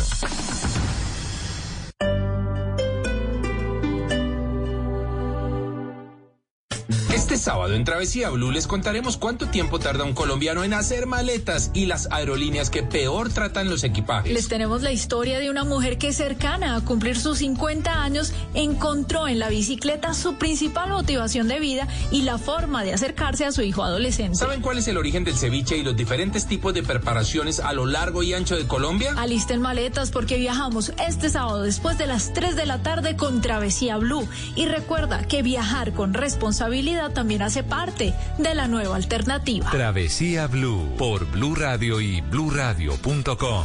[7.42, 11.86] Sábado en Travesía Blue les contaremos cuánto tiempo tarda un colombiano en hacer maletas y
[11.86, 14.32] las aerolíneas que peor tratan los equipajes.
[14.32, 19.26] Les tenemos la historia de una mujer que cercana a cumplir sus 50 años encontró
[19.26, 23.62] en la bicicleta su principal motivación de vida y la forma de acercarse a su
[23.62, 24.38] hijo adolescente.
[24.38, 27.86] ¿Saben cuál es el origen del ceviche y los diferentes tipos de preparaciones a lo
[27.86, 29.14] largo y ancho de Colombia?
[29.18, 33.96] Alisten maletas porque viajamos este sábado después de las 3 de la tarde con Travesía
[33.96, 39.70] Blue y recuerda que viajar con responsabilidad también hace parte de la nueva alternativa.
[39.70, 43.64] Travesía Blue por Blue Radio y bluradio.com.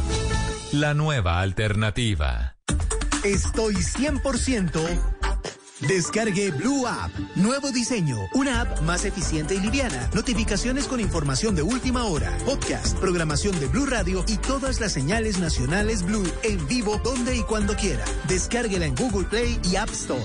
[0.72, 2.54] La nueva alternativa.
[3.24, 5.18] Estoy 100%
[5.86, 7.12] Descargue Blue App.
[7.36, 8.18] Nuevo diseño.
[8.34, 10.10] Una app más eficiente y liviana.
[10.12, 12.36] Notificaciones con información de última hora.
[12.44, 17.42] Podcast, programación de Blue Radio y todas las señales nacionales Blue en vivo donde y
[17.42, 18.04] cuando quiera.
[18.26, 20.24] Descárguela en Google Play y App Store.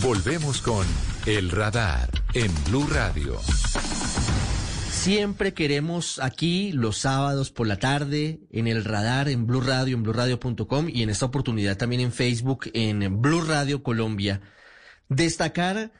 [0.00, 0.86] Volvemos con
[1.26, 3.38] El Radar en Blue Radio.
[4.90, 10.02] Siempre queremos aquí los sábados por la tarde en el radar en Blue Radio, en
[10.02, 14.40] bluradio.com y en esta oportunidad también en Facebook, en Blue Radio Colombia,
[15.08, 15.92] destacar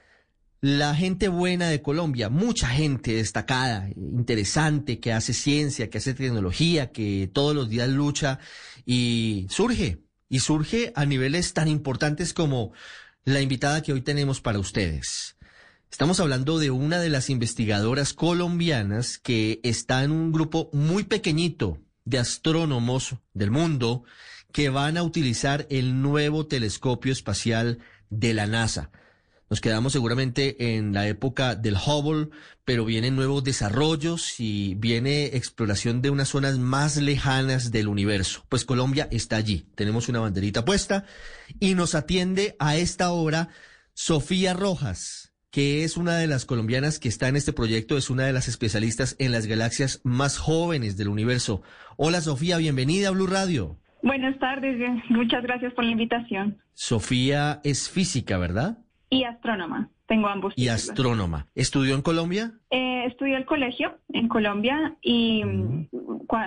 [0.60, 6.92] la gente buena de Colombia, mucha gente destacada, interesante, que hace ciencia, que hace tecnología,
[6.92, 8.38] que todos los días lucha
[8.86, 12.72] y surge, y surge a niveles tan importantes como
[13.24, 15.36] la invitada que hoy tenemos para ustedes.
[15.90, 21.78] Estamos hablando de una de las investigadoras colombianas que está en un grupo muy pequeñito
[22.04, 24.02] de astrónomos del mundo
[24.52, 27.78] que van a utilizar el nuevo telescopio espacial
[28.10, 28.90] de la NASA.
[29.52, 32.30] Nos quedamos seguramente en la época del Hubble,
[32.64, 38.46] pero vienen nuevos desarrollos y viene exploración de unas zonas más lejanas del universo.
[38.48, 39.66] Pues Colombia está allí.
[39.74, 41.04] Tenemos una banderita puesta
[41.60, 43.50] y nos atiende a esta hora
[43.92, 48.24] Sofía Rojas, que es una de las colombianas que está en este proyecto, es una
[48.24, 51.60] de las especialistas en las galaxias más jóvenes del universo.
[51.98, 53.76] Hola Sofía, bienvenida a Blue Radio.
[54.02, 54.78] Buenas tardes,
[55.10, 56.56] muchas gracias por la invitación.
[56.72, 58.78] Sofía es física, ¿verdad?
[59.12, 59.90] Y astrónoma.
[60.06, 60.54] Tengo ambos.
[60.56, 61.46] Y astrónoma.
[61.54, 62.54] ¿Estudió en Colombia?
[62.74, 65.42] Eh, estudié el colegio en Colombia y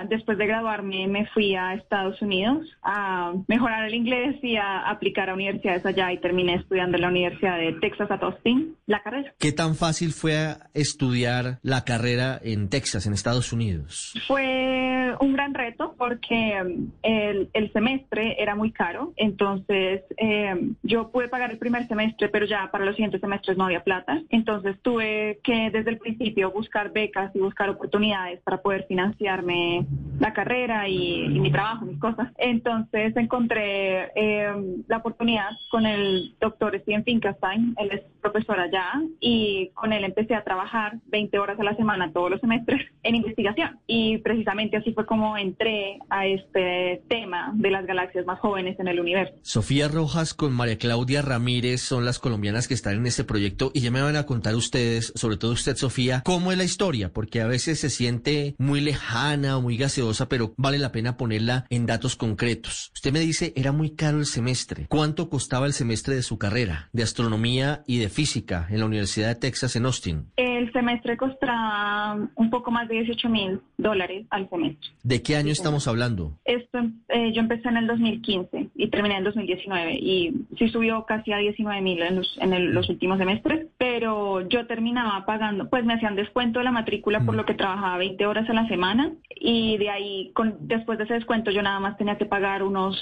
[0.08, 5.30] después de graduarme me fui a Estados Unidos a mejorar el inglés y a aplicar
[5.30, 9.34] a universidades allá y terminé estudiando en la Universidad de Texas at Austin la carrera.
[9.38, 14.12] ¿Qué tan fácil fue estudiar la carrera en Texas, en Estados Unidos?
[14.26, 21.12] Fue un gran reto porque um, el, el semestre era muy caro, entonces eh, yo
[21.12, 24.76] pude pagar el primer semestre, pero ya para los siguientes semestres no había plata, entonces
[24.82, 26.15] tuve que desde el principio
[26.54, 29.86] buscar becas y buscar oportunidades para poder financiarme
[30.18, 32.32] la carrera y, mi trabajo, mis cosas.
[32.38, 34.52] Entonces encontré eh,
[34.88, 40.34] la oportunidad con el doctor Steven Finkelstein, él es profesor allá, y con él empecé
[40.34, 43.78] a trabajar 20 horas a la semana todos los semestres en investigación.
[43.86, 48.88] Y precisamente así fue como entré a este tema de las galaxias más jóvenes en
[48.88, 49.34] el universo.
[49.42, 53.80] Sofía Rojas con María Claudia Ramírez son las colombianas que están en este proyecto y
[53.80, 57.40] ya me van a contar ustedes, sobre todo usted Sofía, cómo es la historia, porque
[57.40, 62.16] a veces se siente muy lejana, muy gaseosa, pero vale la pena ponerla en datos
[62.16, 62.90] concretos.
[62.94, 64.86] Usted me dice, era muy caro el semestre.
[64.88, 69.28] ¿Cuánto costaba el semestre de su carrera de astronomía y de física en la Universidad
[69.28, 70.26] de Texas en Austin?
[70.36, 74.90] El semestre costaba un poco más de 18 mil dólares al semestre.
[75.02, 76.38] ¿De qué año estamos hablando?
[76.44, 81.32] Esto, eh, yo empecé en el 2015 y terminé en 2019 y sí subió casi
[81.32, 85.94] a 19 mil en, los, en los últimos semestres, pero yo terminaba pagando, pues me
[85.96, 87.36] hacían descuento de la matrícula por mm.
[87.36, 91.14] lo que trabajaba 20 horas a la semana y de ahí, con, después de ese
[91.14, 92.96] descuento, yo nada más tenía que pagar unos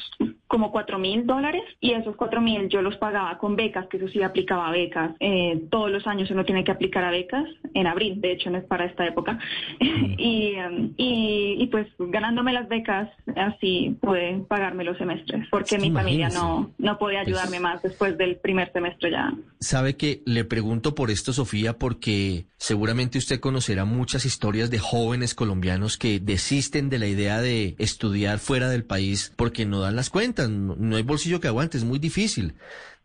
[0.54, 4.06] como 4 mil dólares y esos 4 mil yo los pagaba con becas, que eso
[4.06, 5.10] sí aplicaba a becas.
[5.18, 8.58] Eh, todos los años uno tiene que aplicar a becas, en abril, de hecho no
[8.58, 9.32] es para esta época.
[9.80, 10.14] Mm.
[10.16, 10.54] y,
[10.96, 16.70] y, y, pues ganándome las becas, así pude pagarme los semestres, porque mi familia no,
[16.78, 19.34] no podía pues ayudarme más después del primer semestre ya.
[19.58, 25.34] Sabe que le pregunto por esto, Sofía, porque seguramente usted conocerá muchas historias de jóvenes
[25.34, 30.10] colombianos que desisten de la idea de estudiar fuera del país porque no dan las
[30.10, 32.54] cuentas, no, hay bolsillo que aguante, es muy difícil.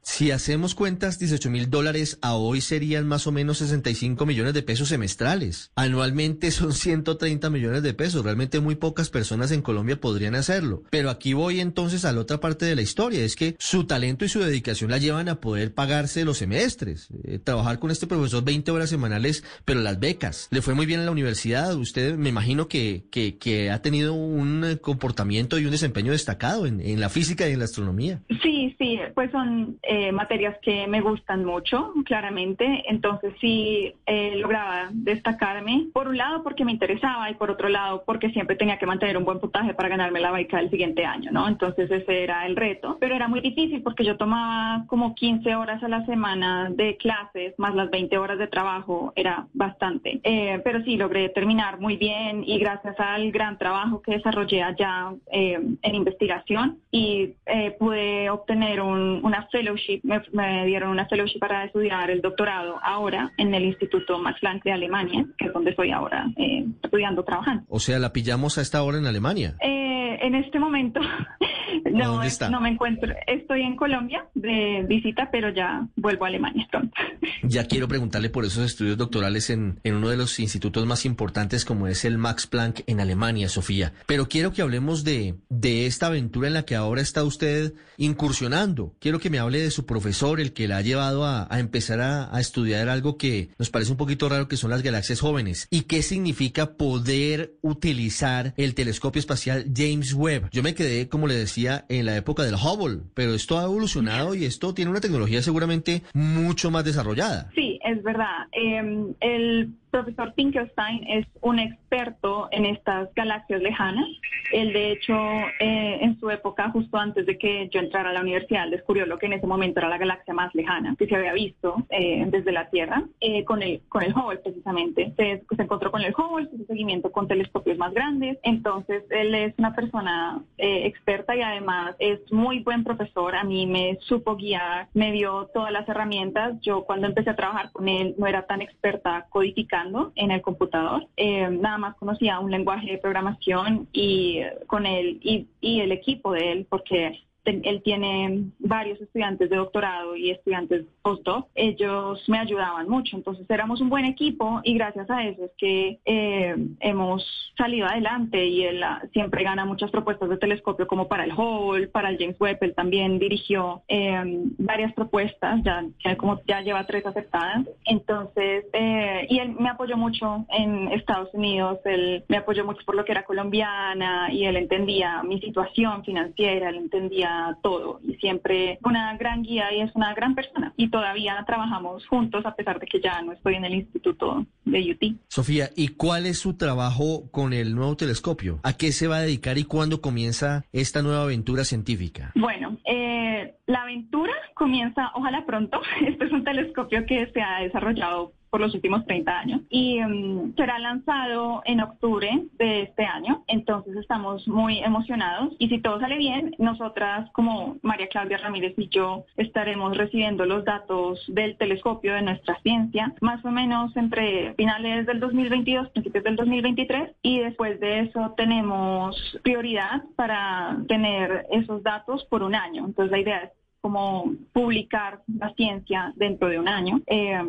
[0.02, 4.64] Si hacemos cuentas, 18 mil dólares a hoy serían más o menos 65 millones de
[4.64, 5.72] pesos semestrales.
[5.76, 8.24] Anualmente son 130 millones de pesos.
[8.24, 10.84] Realmente muy pocas personas en Colombia podrían hacerlo.
[10.90, 13.24] Pero aquí voy entonces a la otra parte de la historia.
[13.24, 17.10] Es que su talento y su dedicación la llevan a poder pagarse los semestres.
[17.24, 20.48] Eh, trabajar con este profesor 20 horas semanales, pero las becas.
[20.52, 21.76] Le fue muy bien en la universidad.
[21.76, 26.80] Usted me imagino que, que, que ha tenido un comportamiento y un desempeño destacado en,
[26.80, 28.22] en la física y en la astronomía.
[28.42, 32.84] Sí, sí, pues son eh, materias que me gustan mucho, claramente.
[32.88, 38.04] Entonces sí eh, lograba destacarme, por un lado porque me interesaba y por otro lado
[38.06, 41.32] porque siempre tenía que mantener un buen puntaje para ganarme la beca del siguiente año,
[41.32, 41.48] ¿no?
[41.48, 42.98] Entonces ese era el reto.
[43.00, 47.58] Pero era muy difícil porque yo tomaba como 15 horas a la semana de clases,
[47.58, 50.20] más las 20 horas de trabajo, era bastante.
[50.24, 55.14] Eh, pero sí logré terminar muy bien y gracias al gran trabajo que desarrollé allá
[55.32, 57.34] en investigación y
[57.80, 63.54] pude obtener un, una fellowship me, dieron una fellowship para estudiar el doctorado ahora en
[63.54, 67.64] el Instituto Max Planck de Alemania, que es donde estoy ahora eh, estudiando, trabajando.
[67.70, 69.56] O sea, ¿la pillamos a esta hora en Alemania?
[69.62, 71.00] Eh, en este momento
[71.92, 72.50] No, ¿Dónde está?
[72.50, 73.14] no me encuentro.
[73.28, 76.94] Estoy en Colombia de visita, pero ya vuelvo a Alemania pronto.
[77.44, 81.66] Ya quiero preguntarle por esos estudios doctorales en, en uno de los institutos más importantes
[81.66, 83.94] como es el Max Planck en Alemania, Sofía.
[84.06, 88.94] Pero quiero que hablemos de, de esta aventura en la que ahora está usted incursionando.
[89.00, 92.02] Quiero que me hable de su profesor, el que la ha llevado a, a empezar
[92.02, 95.68] a, a estudiar algo que nos parece un poquito raro, que son las galaxias jóvenes.
[95.72, 100.50] ¿Y qué significa poder utilizar el telescopio espacial James Webb?
[100.52, 104.36] Yo me quedé, como le decía, en la época del Hubble, pero esto ha evolucionado
[104.36, 107.50] y esto tiene una tecnología seguramente mucho más desarrollada.
[107.56, 108.48] Sí, es verdad.
[108.52, 114.08] Eh, el profesor Finkelstein es un experto en estas galaxias lejanas.
[114.52, 115.16] Él, de hecho,
[115.60, 119.18] eh, en su época, justo antes de que yo entrara a la universidad, descubrió lo
[119.18, 122.52] que en ese momento era la galaxia más lejana que se había visto eh, desde
[122.52, 125.14] la Tierra, eh, con, el, con el Hubble precisamente.
[125.18, 128.38] Se, se encontró con el Hubble, hizo seguimiento con telescopios más grandes.
[128.44, 133.36] Entonces, él es una persona eh, experta y además es muy buen profesor.
[133.36, 136.60] A mí me supo guiar, me dio todas las herramientas.
[136.62, 141.08] Yo cuando empecé a trabajar con él no era tan experta codificando en el computador.
[141.18, 145.92] Eh, nada más conocía un lenguaje de programación y eh, con él y, y el
[145.92, 147.20] equipo de él, porque
[147.50, 151.48] él tiene varios estudiantes de doctorado y estudiantes postdoc.
[151.56, 156.00] Ellos me ayudaban mucho, entonces éramos un buen equipo y gracias a eso es que
[156.06, 161.24] eh, hemos salido adelante y él ah, siempre gana muchas propuestas de telescopio como para
[161.24, 162.60] el Hubble, para el James Webb.
[162.62, 164.22] Él también dirigió eh,
[164.58, 167.68] varias propuestas, ya, ya como ya lleva tres aceptadas.
[167.86, 172.96] Entonces, eh, y él me apoyó mucho en Estados Unidos, él me apoyó mucho por
[172.96, 178.80] lo que era colombiana y él entendía mi situación financiera, él entendía todo y siempre
[178.84, 180.74] una gran guía y es una gran persona.
[180.78, 184.92] Y todavía trabajamos juntos a pesar de que ya no estoy en el instituto de
[184.92, 185.16] UT.
[185.28, 188.60] Sofía, ¿y cuál es su trabajo con el nuevo telescopio?
[188.64, 192.32] ¿A qué se va a dedicar y cuándo comienza esta nueva aventura científica?
[192.36, 195.82] Bueno, eh, la aventura comienza, ojalá pronto.
[196.06, 200.56] Este es un telescopio que se ha desarrollado por los últimos 30 años y mm,
[200.56, 203.44] será lanzado en octubre de este año.
[203.48, 208.90] Entonces estamos muy emocionados y si todo sale bien, nosotras como María Claudia Ramírez y
[208.90, 215.06] yo estaremos recibiendo los datos del telescopio de nuestra ciencia más o menos entre finales
[215.06, 222.26] del 2022, principios del 2023 y después de eso tenemos prioridad para tener esos datos
[222.26, 222.86] por un año.
[222.86, 227.40] Entonces la idea es como publicar la ciencia dentro de un año, eh,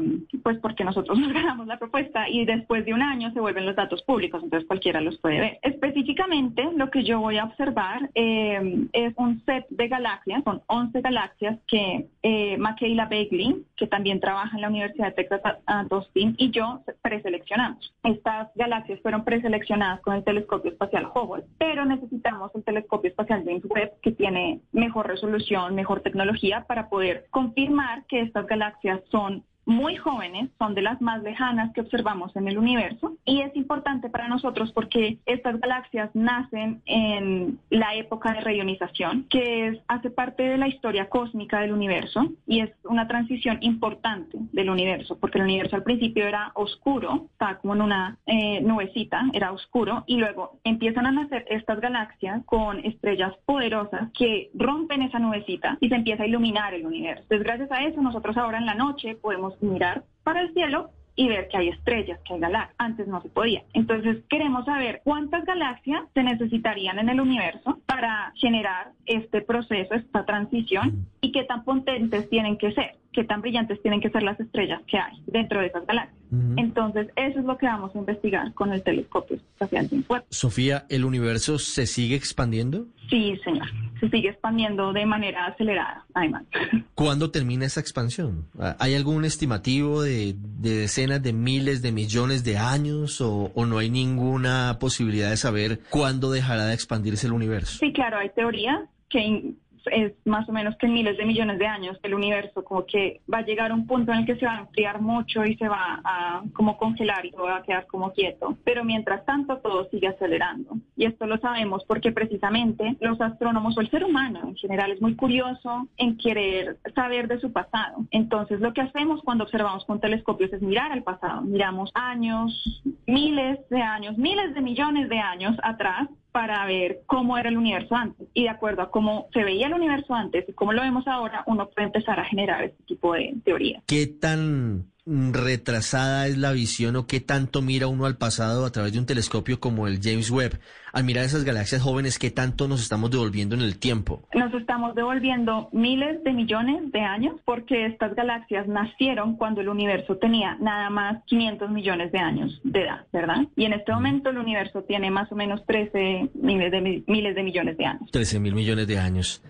[0.43, 3.76] pues porque nosotros nos ganamos la propuesta y después de un año se vuelven los
[3.76, 5.59] datos públicos, entonces cualquiera los puede ver.
[5.62, 11.01] Específicamente lo que yo voy a observar eh, es un set de galaxias, son 11
[11.01, 16.35] galaxias que eh, Michaela Begley, que también trabaja en la Universidad de Texas a- Austin,
[16.39, 17.93] y yo preseleccionamos.
[18.05, 23.64] Estas galaxias fueron preseleccionadas con el telescopio espacial Hubble, pero necesitamos el telescopio espacial James
[23.64, 26.19] Webb que tiene mejor resolución, mejor tecnología
[26.66, 31.80] para poder confirmar que estas galaxias son muy jóvenes, son de las más lejanas que
[31.80, 37.94] observamos en el universo y es importante para nosotros porque estas galaxias nacen en la
[37.94, 42.70] época de reionización, que es, hace parte de la historia cósmica del universo y es
[42.82, 47.82] una transición importante del universo, porque el universo al principio era oscuro, estaba como en
[47.82, 54.10] una eh, nubecita, era oscuro y luego empiezan a nacer estas galaxias con estrellas poderosas
[54.18, 57.22] que rompen esa nubecita y se empieza a iluminar el universo.
[57.22, 61.28] Entonces gracias a eso nosotros ahora en la noche podemos mirar para el cielo y
[61.28, 62.74] ver que hay estrellas, que hay galaxias.
[62.78, 63.62] Antes no se podía.
[63.74, 70.24] Entonces queremos saber cuántas galaxias se necesitarían en el universo para generar este proceso, esta
[70.24, 74.40] transición y qué tan potentes tienen que ser, qué tan brillantes tienen que ser las
[74.40, 76.19] estrellas que hay dentro de esas galaxias.
[76.57, 80.24] Entonces eso es lo que vamos a investigar con el telescopio espacial Webb.
[80.31, 82.87] Sofía, ¿el universo se sigue expandiendo?
[83.09, 83.66] Sí, señor.
[83.99, 86.45] Se sigue expandiendo de manera acelerada, además.
[86.95, 88.47] ¿Cuándo termina esa expansión?
[88.78, 93.78] ¿Hay algún estimativo de, de decenas de miles de millones de años o, o no
[93.78, 97.78] hay ninguna posibilidad de saber cuándo dejará de expandirse el universo?
[97.78, 99.55] Sí, claro, hay teorías que
[99.87, 103.20] es más o menos que en miles de millones de años el universo como que
[103.33, 105.57] va a llegar a un punto en el que se va a enfriar mucho y
[105.57, 108.57] se va a como congelar y va a quedar como quieto.
[108.64, 110.76] Pero mientras tanto todo sigue acelerando.
[110.97, 115.01] Y esto lo sabemos porque precisamente los astrónomos o el ser humano en general es
[115.01, 118.05] muy curioso en querer saber de su pasado.
[118.11, 121.43] Entonces lo que hacemos cuando observamos con telescopios es mirar al pasado.
[121.43, 127.49] Miramos años, miles de años, miles de millones de años atrás para ver cómo era
[127.49, 128.28] el universo antes.
[128.35, 131.45] Y de acuerdo a cómo se veía el universo antes y cómo lo vemos ahora,
[131.47, 133.83] uno puede empezar a generar este tipo de teorías.
[133.87, 134.87] ¿Qué tan
[135.32, 139.06] retrasada es la visión o qué tanto mira uno al pasado a través de un
[139.06, 140.61] telescopio como el James Webb?
[140.92, 144.22] Al mirar esas galaxias jóvenes, ¿qué tanto nos estamos devolviendo en el tiempo?
[144.34, 150.16] Nos estamos devolviendo miles de millones de años porque estas galaxias nacieron cuando el universo
[150.16, 153.46] tenía nada más 500 millones de años de edad, ¿verdad?
[153.56, 157.42] Y en este momento el universo tiene más o menos 13 miles de, miles de
[157.42, 158.11] millones de años.
[158.11, 159.42] 13 mil millones de años.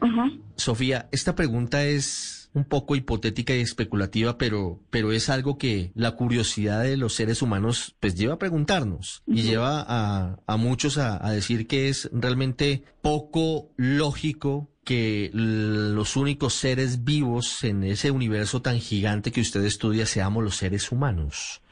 [0.56, 6.12] Sofía, esta pregunta es un poco hipotética y especulativa, pero, pero es algo que la
[6.12, 11.24] curiosidad de los seres humanos pues lleva a preguntarnos y lleva a, a muchos a,
[11.24, 18.62] a decir que es realmente poco lógico que los únicos seres vivos en ese universo
[18.62, 21.62] tan gigante que usted estudia seamos los seres humanos.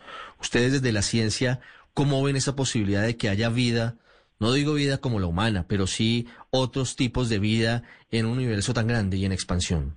[0.41, 1.61] Ustedes desde la ciencia,
[1.95, 3.97] ¿cómo ven esa posibilidad de que haya vida?
[4.39, 8.73] No digo vida como la humana, pero sí otros tipos de vida en un universo
[8.73, 9.97] tan grande y en expansión.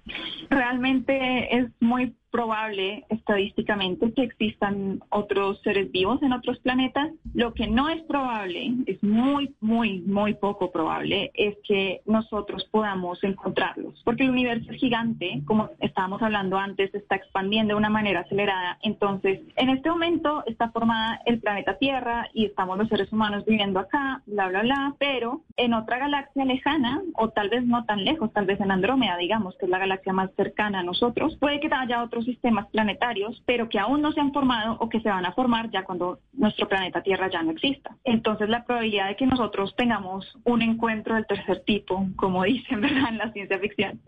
[0.49, 7.09] Realmente es muy probable estadísticamente que existan otros seres vivos en otros planetas.
[7.33, 13.23] Lo que no es probable, es muy, muy, muy poco probable, es que nosotros podamos
[13.23, 14.01] encontrarlos.
[14.03, 18.79] Porque el universo es gigante, como estábamos hablando antes, está expandiendo de una manera acelerada.
[18.81, 23.79] Entonces, en este momento está formada el planeta Tierra y estamos los seres humanos viviendo
[23.79, 28.31] acá, bla, bla, bla, pero en otra galaxia lejana, o tal vez no tan lejos,
[28.33, 31.69] tal vez en Andrómeda, digamos, que es la galaxia más cercana a nosotros, puede que
[31.71, 35.25] haya otros sistemas planetarios, pero que aún no se han formado o que se van
[35.25, 37.95] a formar ya cuando nuestro planeta Tierra ya no exista.
[38.03, 43.09] Entonces la probabilidad de que nosotros tengamos un encuentro del tercer tipo, como dicen ¿verdad?
[43.09, 43.99] en la ciencia ficción,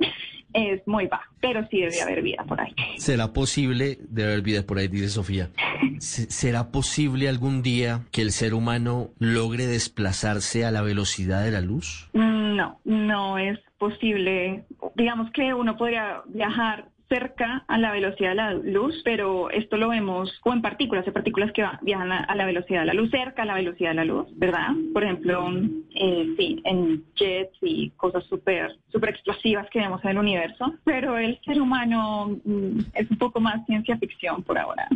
[0.53, 2.73] es muy baja, pero sí debe haber vida por ahí.
[2.97, 5.49] ¿Será posible, debe haber vida por ahí, dice Sofía,
[5.99, 11.61] ¿será posible algún día que el ser humano logre desplazarse a la velocidad de la
[11.61, 12.09] luz?
[12.13, 14.63] No, no es posible.
[14.95, 19.89] Digamos que uno podría viajar cerca a la velocidad de la luz, pero esto lo
[19.89, 23.43] vemos como en partículas, hay partículas que viajan a, la velocidad de la luz, cerca
[23.43, 24.69] a la velocidad de la luz, ¿verdad?
[24.93, 25.47] Por ejemplo,
[25.93, 31.17] eh, sí, en jets y cosas súper super explosivas que vemos en el universo, pero
[31.17, 34.87] el ser humano mm, es un poco más ciencia ficción por ahora.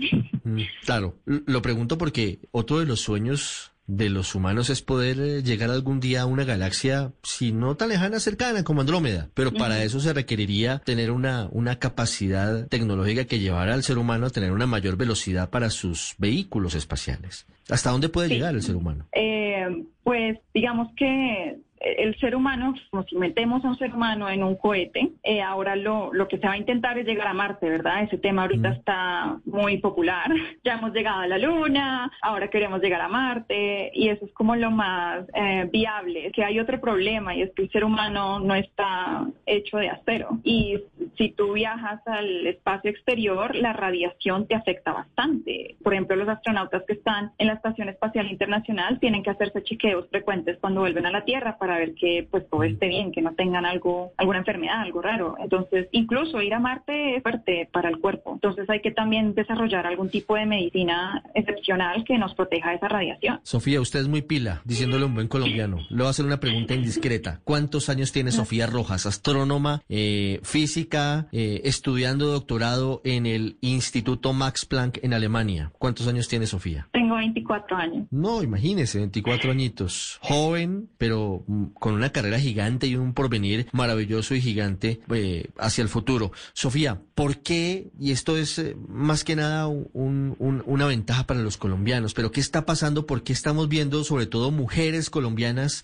[0.43, 5.43] Mm, claro, lo pregunto porque otro de los sueños de los humanos es poder eh,
[5.43, 9.29] llegar algún día a una galaxia, si no tan lejana, cercana como Andrómeda.
[9.33, 14.27] Pero para eso se requeriría tener una, una capacidad tecnológica que llevara al ser humano
[14.27, 17.47] a tener una mayor velocidad para sus vehículos espaciales.
[17.69, 19.07] ¿Hasta dónde puede llegar el ser humano?
[19.13, 24.43] Eh, pues digamos que el ser humano, como si metemos a un ser humano en
[24.43, 27.69] un cohete, eh, ahora lo, lo que se va a intentar es llegar a Marte,
[27.69, 28.03] ¿verdad?
[28.03, 30.31] Ese tema ahorita está muy popular.
[30.63, 34.55] Ya hemos llegado a la Luna, ahora queremos llegar a Marte y eso es como
[34.55, 36.31] lo más eh, viable.
[36.33, 40.39] Que hay otro problema y es que el ser humano no está hecho de acero
[40.43, 40.77] y
[41.17, 45.75] si tú viajas al espacio exterior, la radiación te afecta bastante.
[45.83, 50.07] Por ejemplo, los astronautas que están en la Estación Espacial Internacional tienen que hacerse chequeos
[50.09, 53.33] frecuentes cuando vuelven a la Tierra para ver que pues todo esté bien, que no
[53.35, 55.35] tengan algo, alguna enfermedad, algo raro.
[55.39, 58.33] Entonces, incluso ir a Marte es fuerte para el cuerpo.
[58.33, 62.87] Entonces hay que también desarrollar algún tipo de medicina excepcional que nos proteja de esa
[62.87, 63.39] radiación.
[63.43, 65.77] Sofía, usted es muy pila, diciéndole un buen colombiano.
[65.89, 67.41] Le voy a hacer una pregunta indiscreta.
[67.43, 74.65] ¿Cuántos años tiene Sofía Rojas, astrónoma, eh, física, eh, estudiando doctorado en el Instituto Max
[74.65, 75.71] Planck en Alemania?
[75.77, 76.87] ¿Cuántos años tiene Sofía?
[76.91, 78.07] Tengo 24 años.
[78.11, 80.19] No, imagínese, 24 añitos.
[80.21, 81.43] Joven, pero
[81.79, 86.31] con una carrera gigante y un porvenir maravilloso y gigante eh, hacia el futuro.
[86.53, 92.13] Sofía, ¿por qué, y esto es eh, más que nada una ventaja para los colombianos,
[92.13, 93.05] pero qué está pasando?
[93.05, 95.83] ¿Por qué estamos viendo sobre todo mujeres colombianas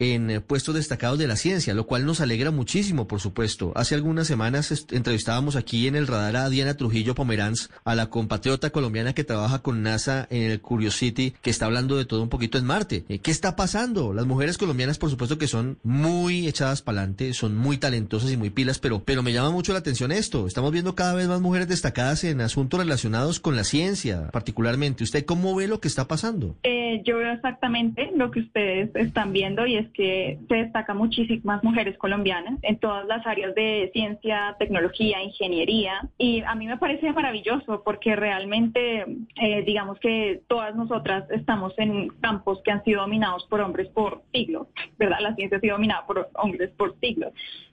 [0.00, 3.72] en eh, puestos destacados de la ciencia, lo cual nos alegra muchísimo, por supuesto.
[3.76, 8.70] Hace algunas semanas entrevistábamos aquí en el radar a Diana Trujillo Pomeranz, a la compatriota
[8.70, 12.58] colombiana que trabaja con NASA en el Curiosity, que está hablando de todo un poquito
[12.58, 13.04] en Marte.
[13.08, 14.14] Eh, ¿Qué está pasando?
[14.14, 18.38] Las mujeres colombianas, por supuesto que son muy echadas para adelante, son muy talentosas y
[18.38, 20.46] muy pilas, pero, pero me llama mucho la atención esto.
[20.46, 25.04] Estamos viendo cada vez más mujeres destacadas en asuntos relacionados con la ciencia, particularmente.
[25.04, 26.56] ¿Usted cómo ve lo que está pasando?
[26.62, 31.62] Eh, yo veo exactamente lo que ustedes están viendo y es que se destacan muchísimas
[31.62, 36.08] mujeres colombianas en todas las áreas de ciencia, tecnología, ingeniería.
[36.18, 39.06] Y a mí me parece maravilloso porque realmente,
[39.40, 44.22] eh, digamos que todas nosotras estamos en campos que han sido dominados por hombres por
[44.32, 44.68] siglos,
[44.98, 45.18] ¿verdad?
[45.20, 47.32] La ciencia ha sido dominada por hombres por siglos.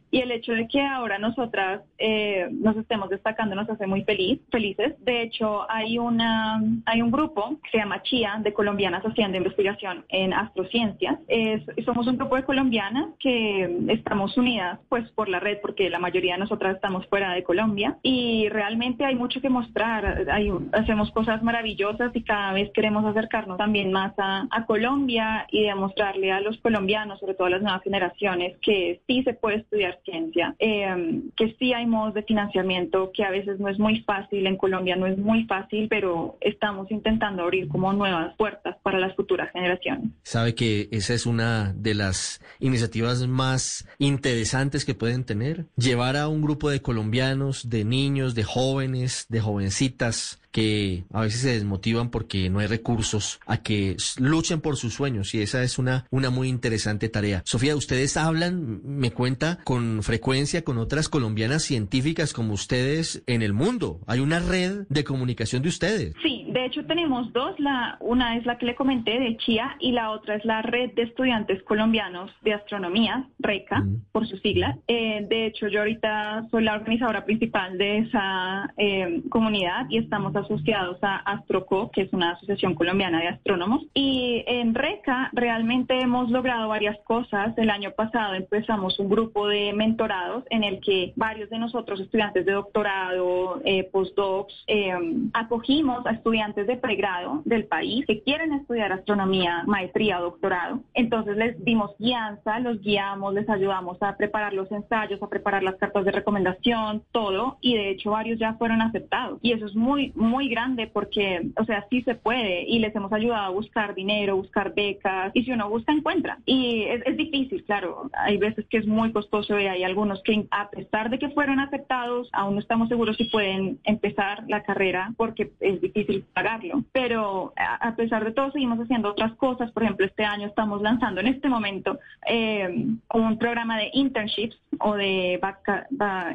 [0.09, 4.39] Y el hecho de que ahora nosotras eh, nos estemos destacando nos hace muy feliz,
[4.51, 4.93] felices.
[5.03, 10.05] De hecho, hay, una, hay un grupo que se llama CHIA, de colombianas haciendo investigación
[10.09, 11.19] en astrociencias.
[11.27, 15.99] Es, somos un grupo de colombianas que estamos unidas pues por la red, porque la
[15.99, 20.25] mayoría de nosotras estamos fuera de Colombia y realmente hay mucho que mostrar.
[20.71, 26.31] Hacemos cosas maravillosas y cada vez queremos acercarnos también más a, a Colombia y demostrarle
[26.31, 31.21] a los colombianos, sobre todo a las nuevas generaciones, que sí se puede estudiar eh,
[31.35, 34.95] que sí hay modos de financiamiento, que a veces no es muy fácil, en Colombia
[34.95, 40.11] no es muy fácil, pero estamos intentando abrir como nuevas puertas para las futuras generaciones.
[40.23, 46.27] Sabe que esa es una de las iniciativas más interesantes que pueden tener, llevar a
[46.27, 52.09] un grupo de colombianos, de niños, de jóvenes, de jovencitas, que a veces se desmotivan
[52.09, 56.29] porque no hay recursos a que luchen por sus sueños y esa es una, una
[56.29, 57.41] muy interesante tarea.
[57.45, 63.53] Sofía, ustedes hablan, me cuenta, con frecuencia con otras colombianas científicas como ustedes en el
[63.53, 63.99] mundo.
[64.07, 66.13] Hay una red de comunicación de ustedes.
[66.23, 67.59] Sí, de hecho tenemos dos.
[67.59, 70.91] La, una es la que le comenté de Chía y la otra es la red
[70.93, 74.05] de estudiantes colombianos de astronomía, RECA, mm.
[74.11, 74.77] por su sigla.
[74.87, 80.35] Eh, de hecho, yo ahorita soy la organizadora principal de esa eh, comunidad y estamos
[80.37, 83.83] asociados a Astroco, que es una asociación colombiana de astrónomos.
[83.93, 87.57] Y en RECA realmente hemos logrado varias cosas.
[87.57, 92.45] El año pasado empezamos un grupo de mentorados en el que varios de nosotros, estudiantes
[92.45, 94.93] de doctorado, eh, postdocs, eh,
[95.33, 100.81] acogimos a estudiantes de pregrado del país que quieren estudiar astronomía, maestría o doctorado.
[100.93, 105.75] Entonces les dimos guianza, los guiamos, les ayudamos a preparar los ensayos, a preparar las
[105.75, 107.57] cartas de recomendación, todo.
[107.61, 109.39] Y de hecho varios ya fueron aceptados.
[109.41, 112.95] Y eso es muy, muy muy grande porque, o sea, sí se puede y les
[112.95, 116.37] hemos ayudado a buscar dinero, buscar becas y si uno busca encuentra.
[116.45, 120.69] Y es, difícil, claro, hay veces que es muy costoso y hay algunos que a
[120.69, 125.51] pesar de que fueron aceptados, aún no estamos seguros si pueden empezar la carrera porque
[125.59, 126.83] es difícil pagarlo.
[126.91, 129.71] Pero a, pesar de todo seguimos haciendo otras cosas.
[129.71, 131.99] Por ejemplo, este año estamos lanzando en este momento
[132.29, 135.39] eh, un programa de internships o de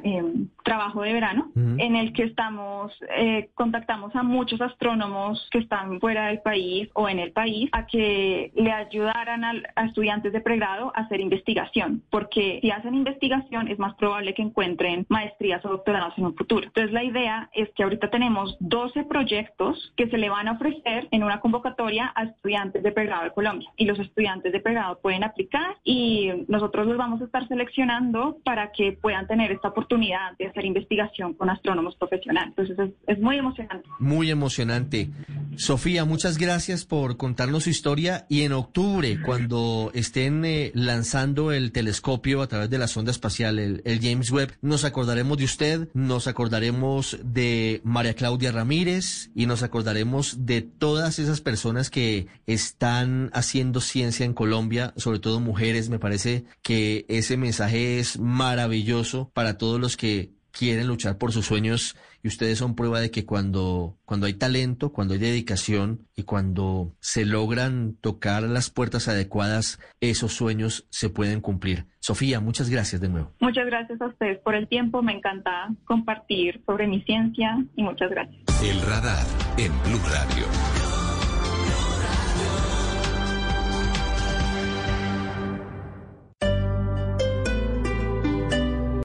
[0.04, 0.24] eh,
[0.64, 3.50] trabajo de verano en el que estamos eh,
[3.82, 8.52] contactamos a muchos astrónomos que están fuera del país o en el país a que
[8.54, 13.94] le ayudaran a, estudiantes de pregrado a hacer investigación, porque si hacen investigación es más
[13.94, 16.66] probable que encuentren maestrías o doctorados en un futuro.
[16.66, 21.08] Entonces la idea es que ahorita tenemos 12 proyectos que se le van a ofrecer
[21.10, 25.24] en una convocatoria a estudiantes de pregrado de Colombia y los estudiantes de pregrado pueden
[25.24, 30.46] aplicar y nosotros los vamos a estar seleccionando para que puedan tener esta oportunidad de
[30.46, 32.54] hacer investigación con astrónomos profesionales.
[32.56, 35.10] Entonces es muy emocionante muy emocionante.
[35.56, 41.72] Sofía, muchas gracias por contarnos su historia y en octubre, cuando estén eh, lanzando el
[41.72, 46.26] telescopio a través de la sonda espacial, el, James Webb, nos acordaremos de usted, nos
[46.26, 53.80] acordaremos de María Claudia Ramírez y nos acordaremos de todas esas personas que están haciendo
[53.80, 55.90] ciencia en Colombia, sobre todo mujeres.
[55.90, 61.46] Me parece que ese mensaje es maravilloso para todos los que quieren luchar por sus
[61.46, 66.22] sueños y ustedes son prueba de que cuando, cuando hay talento, cuando hay dedicación y
[66.22, 71.86] cuando se logran tocar las puertas adecuadas, esos sueños se pueden cumplir.
[72.00, 73.32] Sofía, muchas gracias de nuevo.
[73.40, 75.02] Muchas gracias a ustedes por el tiempo.
[75.02, 78.42] Me encanta compartir sobre mi ciencia y muchas gracias.
[78.62, 80.81] El radar en Blue Radio.